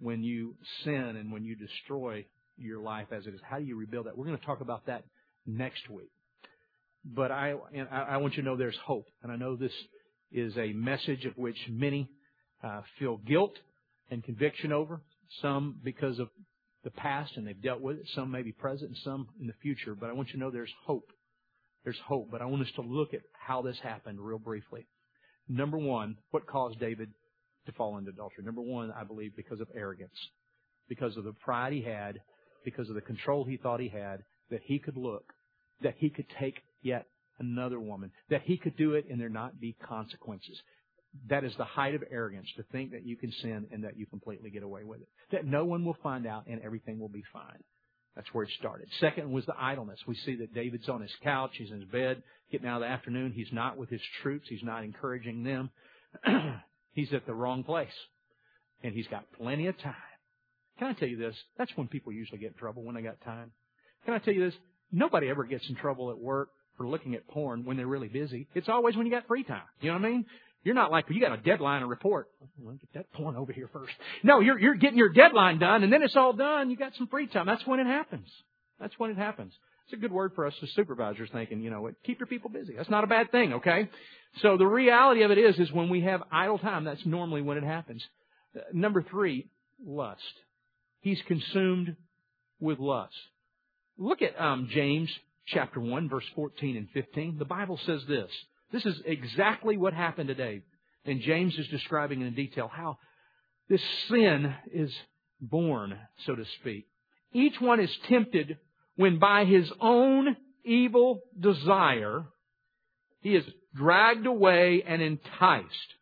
[0.00, 2.24] when you sin and when you destroy
[2.56, 3.40] your life as it is.
[3.42, 4.16] How do you rebuild that?
[4.16, 5.04] We're going to talk about that
[5.46, 6.10] next week.
[7.14, 7.54] But I,
[7.90, 9.06] I want you to know there's hope.
[9.22, 9.72] And I know this
[10.30, 12.10] is a message of which many
[12.62, 13.54] uh, feel guilt
[14.10, 15.00] and conviction over.
[15.42, 16.28] Some because of
[16.84, 18.06] the past and they've dealt with it.
[18.14, 19.94] Some maybe present and some in the future.
[19.94, 21.10] But I want you to know there's hope.
[21.84, 22.30] There's hope.
[22.30, 24.86] But I want us to look at how this happened real briefly.
[25.48, 27.10] Number one, what caused David
[27.66, 28.44] to fall into adultery?
[28.44, 30.12] Number one, I believe because of arrogance.
[30.88, 32.20] Because of the pride he had,
[32.64, 35.24] because of the control he thought he had, that he could look,
[35.82, 37.06] that he could take yet
[37.38, 40.58] another woman, that he could do it and there not be consequences.
[41.28, 44.06] That is the height of arrogance to think that you can sin and that you
[44.06, 45.08] completely get away with it.
[45.32, 47.62] That no one will find out and everything will be fine.
[48.14, 48.88] That's where it started.
[49.00, 50.00] Second was the idleness.
[50.06, 52.92] We see that David's on his couch, he's in his bed, getting out of the
[52.92, 53.32] afternoon.
[53.32, 55.70] He's not with his troops, he's not encouraging them.
[56.92, 57.88] he's at the wrong place.
[58.82, 59.94] And he's got plenty of time.
[60.78, 61.34] Can I tell you this?
[61.56, 63.52] That's when people usually get in trouble when they got time.
[64.04, 64.54] Can I tell you this?
[64.92, 68.48] Nobody ever gets in trouble at work for looking at porn when they're really busy.
[68.54, 69.62] It's always when you got free time.
[69.80, 70.26] You know what I mean?
[70.64, 72.28] You're not like, you got a deadline to report.
[72.58, 73.92] Get that porn over here first.
[74.22, 76.70] No, you're, you're getting your deadline done and then it's all done.
[76.70, 77.46] You got some free time.
[77.46, 78.28] That's when it happens.
[78.80, 79.52] That's when it happens.
[79.84, 82.74] It's a good word for us as supervisors thinking, you know, keep your people busy.
[82.76, 83.88] That's not a bad thing, okay?
[84.42, 87.56] So the reality of it is, is when we have idle time, that's normally when
[87.56, 88.04] it happens.
[88.54, 89.48] Uh, number three,
[89.84, 90.20] lust.
[91.00, 91.96] He's consumed
[92.60, 93.14] with lust.
[93.96, 95.10] Look at um, James
[95.52, 97.38] chapter 1, verse 14 and 15.
[97.38, 98.30] The Bible says this.
[98.72, 100.62] This is exactly what happened today.
[101.04, 102.98] And James is describing in detail how
[103.68, 104.94] this sin is
[105.40, 106.86] born, so to speak.
[107.32, 108.58] Each one is tempted
[108.96, 112.24] when by his own evil desire
[113.20, 115.94] he is dragged away and enticed.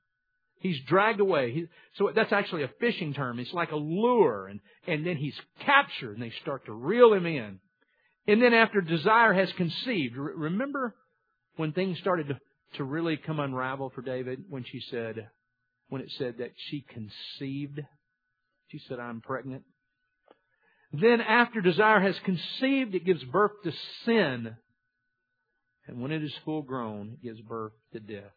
[0.59, 1.53] He's dragged away.
[1.53, 3.39] He, so that's actually a fishing term.
[3.39, 7.27] It's like a lure, and, and then he's captured, and they start to reel him
[7.27, 7.61] in.
[8.29, 10.95] And then after desire has conceived, remember
[11.57, 12.41] when things started to,
[12.77, 15.29] to really come unravel for David when she said,
[15.89, 17.81] when it said that she conceived,
[18.69, 19.63] she said, I'm pregnant.
[20.93, 23.73] Then after desire has conceived, it gives birth to
[24.05, 24.57] sin.
[25.87, 28.35] And when it is full grown, it gives birth to death.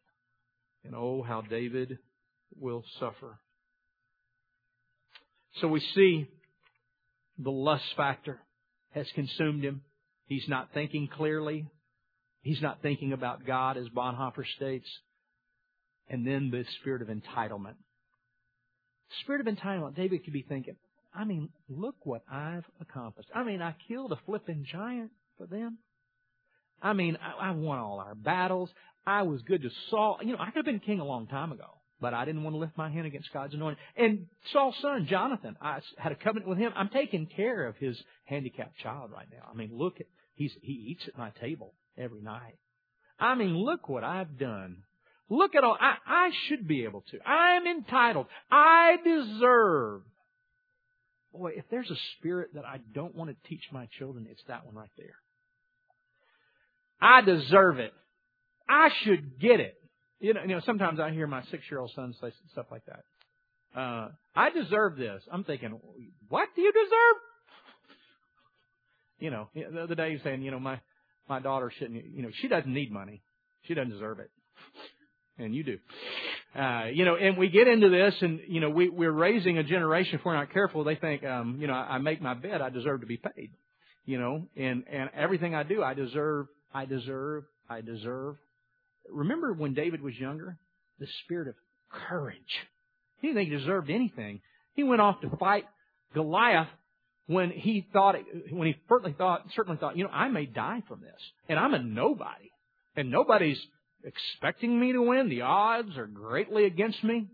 [0.83, 1.97] And oh, how David
[2.55, 3.39] will suffer.
[5.59, 6.27] So we see
[7.39, 8.39] the lust factor
[8.91, 9.81] has consumed him.
[10.25, 11.67] He's not thinking clearly.
[12.41, 14.87] He's not thinking about God, as Bonhoeffer states.
[16.07, 17.75] And then the spirit of entitlement.
[19.21, 20.75] Spirit of entitlement, David could be thinking,
[21.13, 23.29] I mean, look what I've accomplished.
[23.33, 25.79] I mean, I killed a flipping giant for them.
[26.81, 28.69] I mean, I, I won all our battles.
[29.05, 30.19] I was good to Saul.
[30.21, 31.78] You know, I could have been king a long time ago.
[32.01, 33.81] But I didn't want to lift my hand against God's anointing.
[33.97, 36.71] And Saul's son, Jonathan, I had a covenant with him.
[36.75, 39.49] I'm taking care of his handicapped child right now.
[39.51, 42.57] I mean, look at, he's, he eats at my table every night.
[43.19, 44.83] I mean, look what I've done.
[45.29, 47.19] Look at all, I, I should be able to.
[47.27, 48.27] I'm entitled.
[48.49, 50.01] I deserve.
[51.31, 54.65] Boy, if there's a spirit that I don't want to teach my children, it's that
[54.65, 55.15] one right there.
[57.01, 57.93] I deserve it.
[58.67, 59.78] I should get it.
[60.19, 63.03] You know, you know, sometimes I hear my six-year-old son say stuff like that.
[63.79, 65.21] Uh, I deserve this.
[65.31, 65.79] I'm thinking,
[66.27, 67.21] what do you deserve?
[69.19, 70.79] You know, the other day he was saying, you know, my,
[71.27, 73.21] my daughter shouldn't, you know, she doesn't need money.
[73.63, 74.31] She doesn't deserve it.
[75.37, 75.77] And you do.
[76.59, 79.63] Uh, you know, and we get into this and, you know, we, we're raising a
[79.63, 80.83] generation if we're not careful.
[80.83, 83.51] They think, um, you know, I, make my bed, I deserve to be paid.
[84.05, 88.37] You know, and, and everything I do, I deserve, I deserve, I deserve.
[89.11, 90.57] Remember when David was younger?
[90.99, 91.55] The spirit of
[91.91, 92.37] courage.
[93.21, 94.41] He didn't think he deserved anything.
[94.73, 95.65] He went off to fight
[96.13, 96.67] Goliath
[97.27, 98.15] when he thought,
[98.49, 101.73] when he certainly thought, certainly thought, you know, I may die from this, and I'm
[101.73, 102.49] a nobody,
[102.95, 103.59] and nobody's
[104.03, 105.29] expecting me to win.
[105.29, 107.27] The odds are greatly against me.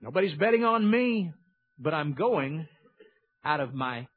[0.00, 1.32] Nobody's betting on me,
[1.78, 2.66] but I'm going
[3.44, 4.08] out of my,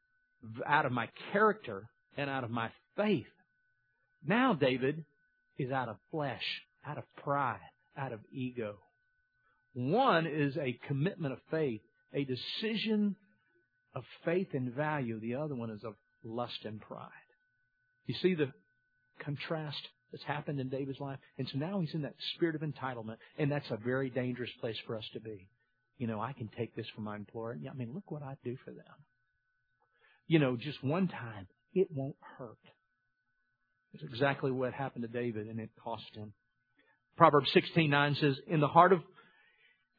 [0.66, 3.28] out of my character and out of my faith.
[4.26, 5.06] Now David
[5.64, 6.44] is out of flesh,
[6.86, 7.60] out of pride,
[7.98, 8.76] out of ego.
[9.74, 11.82] One is a commitment of faith,
[12.14, 13.16] a decision
[13.96, 15.20] of faith and value.
[15.20, 17.10] The other one is of lust and pride.
[18.06, 18.52] You see the
[19.24, 21.20] contrast that's happened in David's life?
[21.38, 24.78] And so now he's in that spirit of entitlement, and that's a very dangerous place
[24.86, 25.48] for us to be.
[25.98, 27.58] You know, I can take this from my employer.
[27.70, 28.86] I mean, look what I do for them.
[30.28, 32.58] You know, just one time, it won't hurt.
[33.94, 36.34] It's exactly what happened to David, and it cost him.
[37.18, 39.04] Proverbs 16:9 says, "In the heart of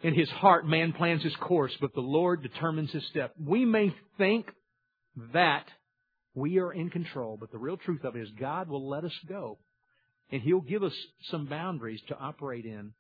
[0.01, 3.95] in his heart man plans his course, but the Lord determines his step." We may
[4.16, 4.51] think
[5.16, 5.66] that
[6.34, 9.16] we are in control, but the real truth of it is God will let us
[9.28, 9.59] go
[10.30, 10.95] And He'll give us
[11.30, 12.93] some boundaries to operate in.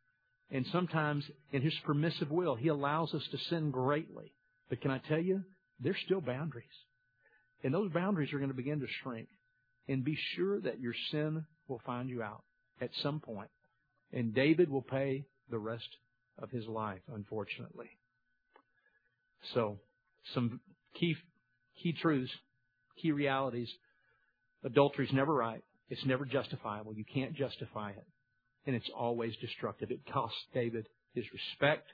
[0.50, 4.32] And sometimes in His permissive will, He allows us to sin greatly.
[4.68, 5.42] But can I tell you,
[5.80, 6.66] there's still boundaries.
[7.64, 9.28] And those boundaries are going to begin to shrink.
[9.88, 12.42] And be sure that your sin will find you out
[12.80, 13.50] at some point.
[14.12, 15.88] And David will pay the rest
[16.38, 17.90] of his life, unfortunately.
[19.54, 19.78] So,
[20.34, 20.60] some
[20.94, 21.16] key,
[21.82, 22.32] key truths,
[23.00, 23.70] key realities.
[24.64, 25.62] Adultery is never right.
[25.88, 26.94] It's never justifiable.
[26.94, 28.06] You can't justify it.
[28.66, 29.90] And it's always destructive.
[29.90, 31.88] It cost David his respect,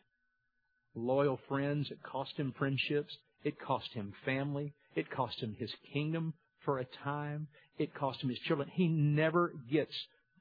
[0.94, 1.88] loyal friends.
[1.90, 3.16] It cost him friendships.
[3.42, 4.74] It cost him family.
[4.94, 6.34] It cost him his kingdom
[6.68, 7.48] for a time.
[7.78, 8.68] It cost him his children.
[8.70, 9.94] He never gets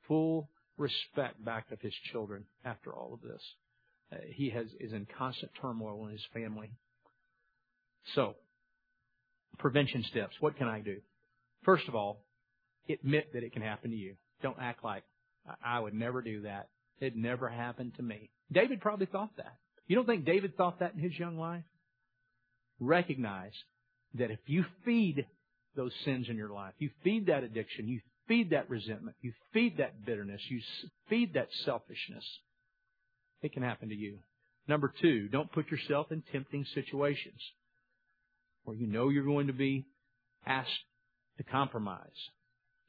[0.09, 3.41] full respect back of his children after all of this.
[4.11, 6.69] Uh, he has is in constant turmoil in his family.
[8.13, 8.36] So,
[9.57, 10.36] prevention steps.
[10.41, 10.97] What can I do?
[11.63, 12.25] First of all,
[12.89, 14.15] admit that it can happen to you.
[14.43, 15.03] Don't act like
[15.63, 16.67] I would never do that.
[16.99, 18.32] It never happened to me.
[18.51, 19.55] David probably thought that.
[19.88, 21.63] You don't think David thought that in his young life?
[22.82, 23.53] Recognize
[24.15, 25.25] that if you feed
[25.78, 29.78] those sins in your life, you feed that addiction, you feed that resentment, you feed
[29.78, 30.59] that bitterness, you
[31.09, 32.25] feed that selfishness,
[33.41, 34.17] it can happen to you.
[34.67, 37.39] Number two, don't put yourself in tempting situations
[38.65, 39.86] where you know you're going to be
[40.45, 40.69] asked
[41.38, 42.01] to compromise.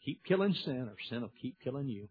[0.04, 2.08] Keep killing sin, or sin will keep killing you.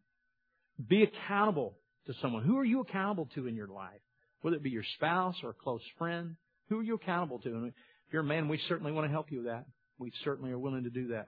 [0.88, 1.74] Be accountable
[2.06, 2.44] to someone.
[2.44, 4.00] Who are you accountable to in your life?
[4.42, 6.36] Whether it be your spouse or a close friend,
[6.70, 7.50] who are you accountable to?
[7.50, 7.74] And if
[8.14, 9.66] you're a man, we certainly want to help you with that.
[10.00, 11.28] We certainly are willing to do that.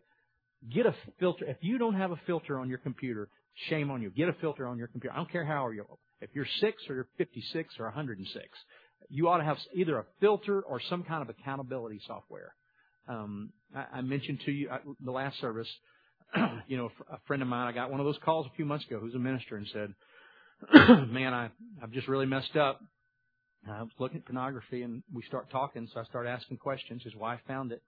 [0.74, 1.45] Get a filter.
[1.45, 3.30] If you don't have a filter on your computer,
[3.70, 4.09] shame on you.
[4.09, 5.13] Get a filter on your computer.
[5.13, 5.97] I don't care how old you are.
[6.22, 8.45] If you're six or you're 56 or 106,
[9.09, 12.53] you ought to have either a filter or some kind of accountability software.
[13.07, 15.70] Um, I, I mentioned to you I, the last service,
[16.67, 18.86] you know, a friend of mine, I got one of those calls a few months
[18.86, 19.93] ago who's a minister and said,
[21.09, 21.49] man, I,
[21.82, 22.82] I've just really messed up.
[23.67, 27.03] I was looking at pornography and we start talking, so I start asking questions.
[27.03, 27.82] His wife found it.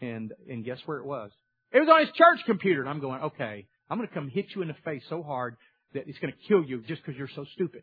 [0.00, 1.30] And, and guess where it was?
[1.72, 2.80] It was on his church computer.
[2.80, 5.56] And I'm going, okay, I'm going to come hit you in the face so hard
[5.94, 7.82] that it's going to kill you just because you're so stupid.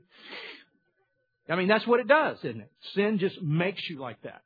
[1.50, 2.72] I mean, that's what it does, isn't it?
[2.96, 4.42] Sin just makes you like that.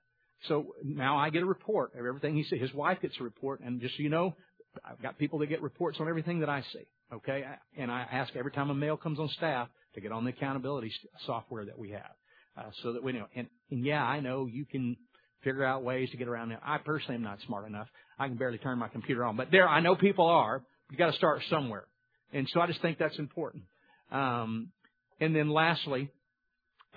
[0.47, 2.59] So now I get a report of everything he said.
[2.59, 4.36] His wife gets a report, and just so you know,
[4.84, 6.86] I've got people that get reports on everything that I see.
[7.11, 7.43] Okay,
[7.78, 10.93] and I ask every time a male comes on staff to get on the accountability
[11.26, 12.11] software that we have,
[12.57, 13.26] uh, so that we know.
[13.36, 14.95] And, and yeah, I know you can
[15.43, 16.59] figure out ways to get around it.
[16.63, 17.87] I personally am not smart enough.
[18.17, 20.63] I can barely turn my computer on, but there I know people are.
[20.91, 21.85] You got to start somewhere,
[22.33, 23.63] and so I just think that's important.
[24.11, 24.71] Um,
[25.19, 26.09] and then lastly,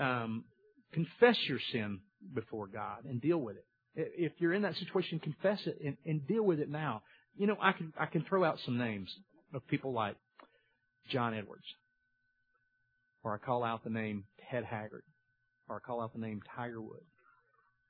[0.01, 0.45] um,
[0.93, 2.01] confess your sin
[2.35, 3.65] before God and deal with it.
[3.95, 7.03] If you're in that situation, confess it and, and deal with it now.
[7.37, 9.11] You know, I can I can throw out some names
[9.53, 10.17] of people like
[11.11, 11.67] John Edwards,
[13.23, 15.03] or I call out the name Ted Haggard,
[15.69, 17.05] or I call out the name Tiger Woods.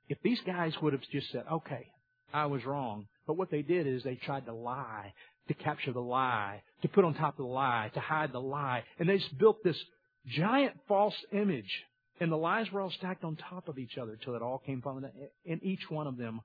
[0.08, 1.90] If these guys would have just said, "Okay,
[2.32, 5.14] I was wrong," but what they did is they tried to lie,
[5.48, 8.84] to capture the lie, to put on top of the lie, to hide the lie,
[8.98, 9.82] and they just built this
[10.26, 11.84] giant false image
[12.22, 14.80] and the lies were all stacked on top of each other till it all came
[14.80, 15.10] from them.
[15.44, 16.40] And each one of them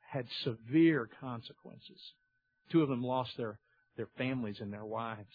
[0.00, 2.00] had severe consequences.
[2.72, 3.58] Two of them lost their,
[3.98, 5.28] their families and their wives.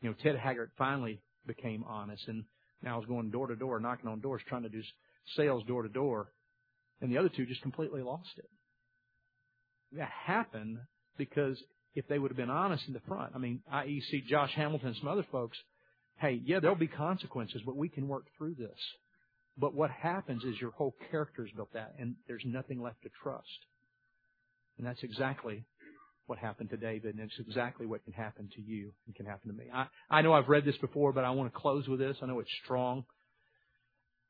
[0.00, 2.44] You know, Ted Haggard finally became honest and
[2.82, 4.82] now is going door to door, knocking on doors, trying to do
[5.36, 6.32] sales door to door.
[7.00, 8.48] And the other two just completely lost it.
[9.92, 10.78] That happened
[11.18, 11.62] because
[11.94, 14.88] if they would have been honest in the front, I mean, i.e., see Josh Hamilton
[14.88, 15.58] and some other folks
[16.18, 18.78] hey, yeah, there'll be consequences, but we can work through this.
[19.58, 23.10] But what happens is your whole character is built out, and there's nothing left to
[23.22, 23.46] trust.
[24.78, 25.64] And that's exactly
[26.26, 29.50] what happened to David, and it's exactly what can happen to you and can happen
[29.50, 29.66] to me.
[29.72, 32.16] I, I know I've read this before, but I want to close with this.
[32.20, 33.04] I know it's strong.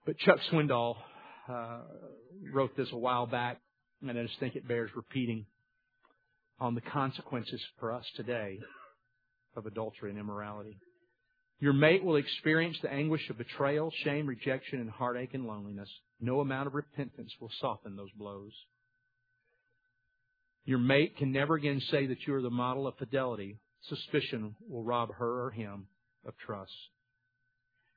[0.05, 0.97] But Chuck Swindoll
[1.49, 1.81] uh,
[2.53, 3.61] wrote this a while back,
[4.03, 5.47] and I just think it bears repeating
[6.59, 8.59] on the consequences for us today
[9.57, 10.79] of adultery and immorality.
[11.59, 15.89] Your mate will experience the anguish of betrayal, shame, rejection, and heartache and loneliness.
[16.21, 18.53] No amount of repentance will soften those blows.
[20.65, 23.59] Your mate can never again say that you are the model of fidelity.
[23.89, 25.87] Suspicion will rob her or him
[26.27, 26.73] of trust.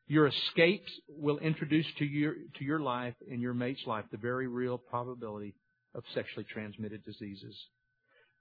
[0.09, 4.47] Your escapes will introduce to your, to your life and your mate's life the very
[4.47, 5.53] real probability
[5.93, 7.55] of sexually transmitted diseases.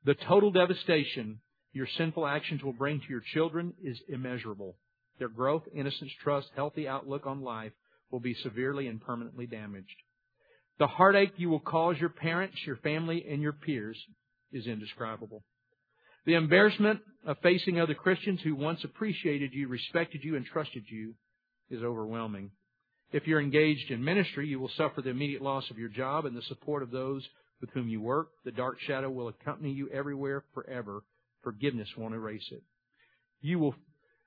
[0.07, 1.41] The total devastation
[1.75, 4.77] your sinful actions will bring to your children is immeasurable.
[5.19, 7.73] Their growth, innocence, trust, healthy outlook on life
[8.11, 9.95] will be severely and permanently damaged.
[10.79, 13.99] The heartache you will cause your parents, your family, and your peers
[14.53, 15.45] is indescribable.
[16.25, 21.15] The embarrassment of facing other Christians who once appreciated you, respected you, and trusted you
[21.71, 22.51] is overwhelming.
[23.13, 26.37] If you're engaged in ministry, you will suffer the immediate loss of your job and
[26.37, 27.27] the support of those
[27.61, 28.29] with whom you work.
[28.45, 31.03] The dark shadow will accompany you everywhere forever.
[31.43, 32.63] Forgiveness won't erase it.
[33.41, 33.75] You will,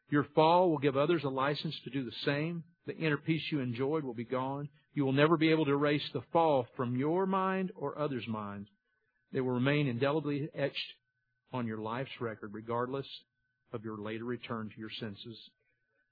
[0.09, 2.63] your fall will give others a license to do the same.
[2.87, 4.69] The inner peace you enjoyed will be gone.
[4.93, 8.67] You will never be able to erase the fall from your mind or others' minds.
[9.31, 10.77] They will remain indelibly etched
[11.53, 13.05] on your life's record, regardless
[13.71, 15.37] of your later return to your senses.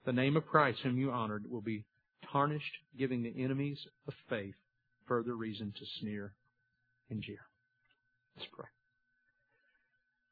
[0.09, 1.85] The name of Christ, whom you honored, will be
[2.31, 4.55] tarnished, giving the enemies of faith
[5.07, 6.33] further reason to sneer
[7.11, 7.41] and jeer.
[8.35, 8.65] Let's pray.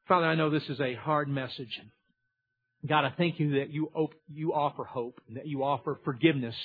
[0.08, 1.80] Father, I know this is a hard message.
[2.88, 6.56] God, I thank you that you, op- you offer hope and that you offer forgiveness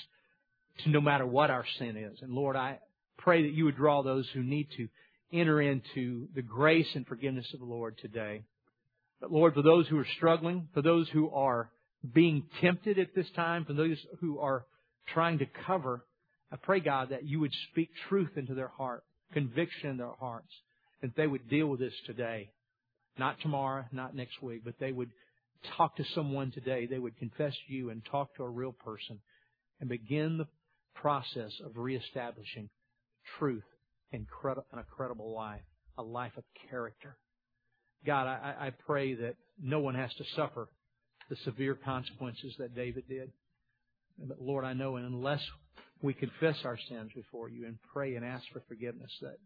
[0.83, 2.17] to no matter what our sin is.
[2.23, 2.79] And Lord, I
[3.19, 4.87] pray that you would draw those who need to
[5.31, 8.41] enter into the grace and forgiveness of the Lord today.
[9.21, 11.69] But Lord, for those who are struggling, for those who are
[12.11, 14.65] being tempted at this time, for those who are
[15.13, 16.05] trying to cover,
[16.51, 20.51] I pray, God, that you would speak truth into their heart, conviction in their hearts,
[21.01, 22.49] and they would deal with this today.
[23.17, 25.11] Not tomorrow, not next week, but they would
[25.77, 26.87] talk to someone today.
[26.87, 29.19] They would confess to you and talk to a real person
[29.79, 30.47] and begin the
[30.95, 32.69] process of reestablishing
[33.37, 33.63] truth
[34.11, 34.27] and
[34.73, 35.61] a credible life,
[35.97, 37.17] a life of character.
[38.05, 40.67] God, I, I pray that no one has to suffer
[41.33, 43.31] the severe consequences that David did.
[44.19, 45.41] But Lord, I know, unless
[46.03, 49.37] we confess our sins before you and pray and ask for forgiveness, that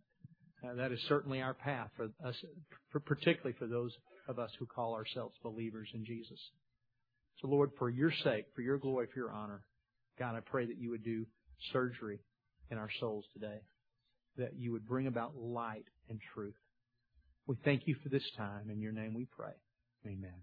[0.68, 2.36] uh, that is certainly our path for us,
[2.92, 3.92] for particularly for those
[4.28, 6.40] of us who call ourselves believers in Jesus.
[7.42, 9.62] So, Lord, for your sake, for your glory, for your honor,
[10.20, 11.26] God, I pray that you would do
[11.72, 12.20] surgery
[12.70, 13.60] in our souls today,
[14.38, 16.56] that you would bring about light and truth.
[17.46, 18.72] We thank you for this time.
[18.72, 19.54] In your name we pray.
[20.06, 20.42] Amen.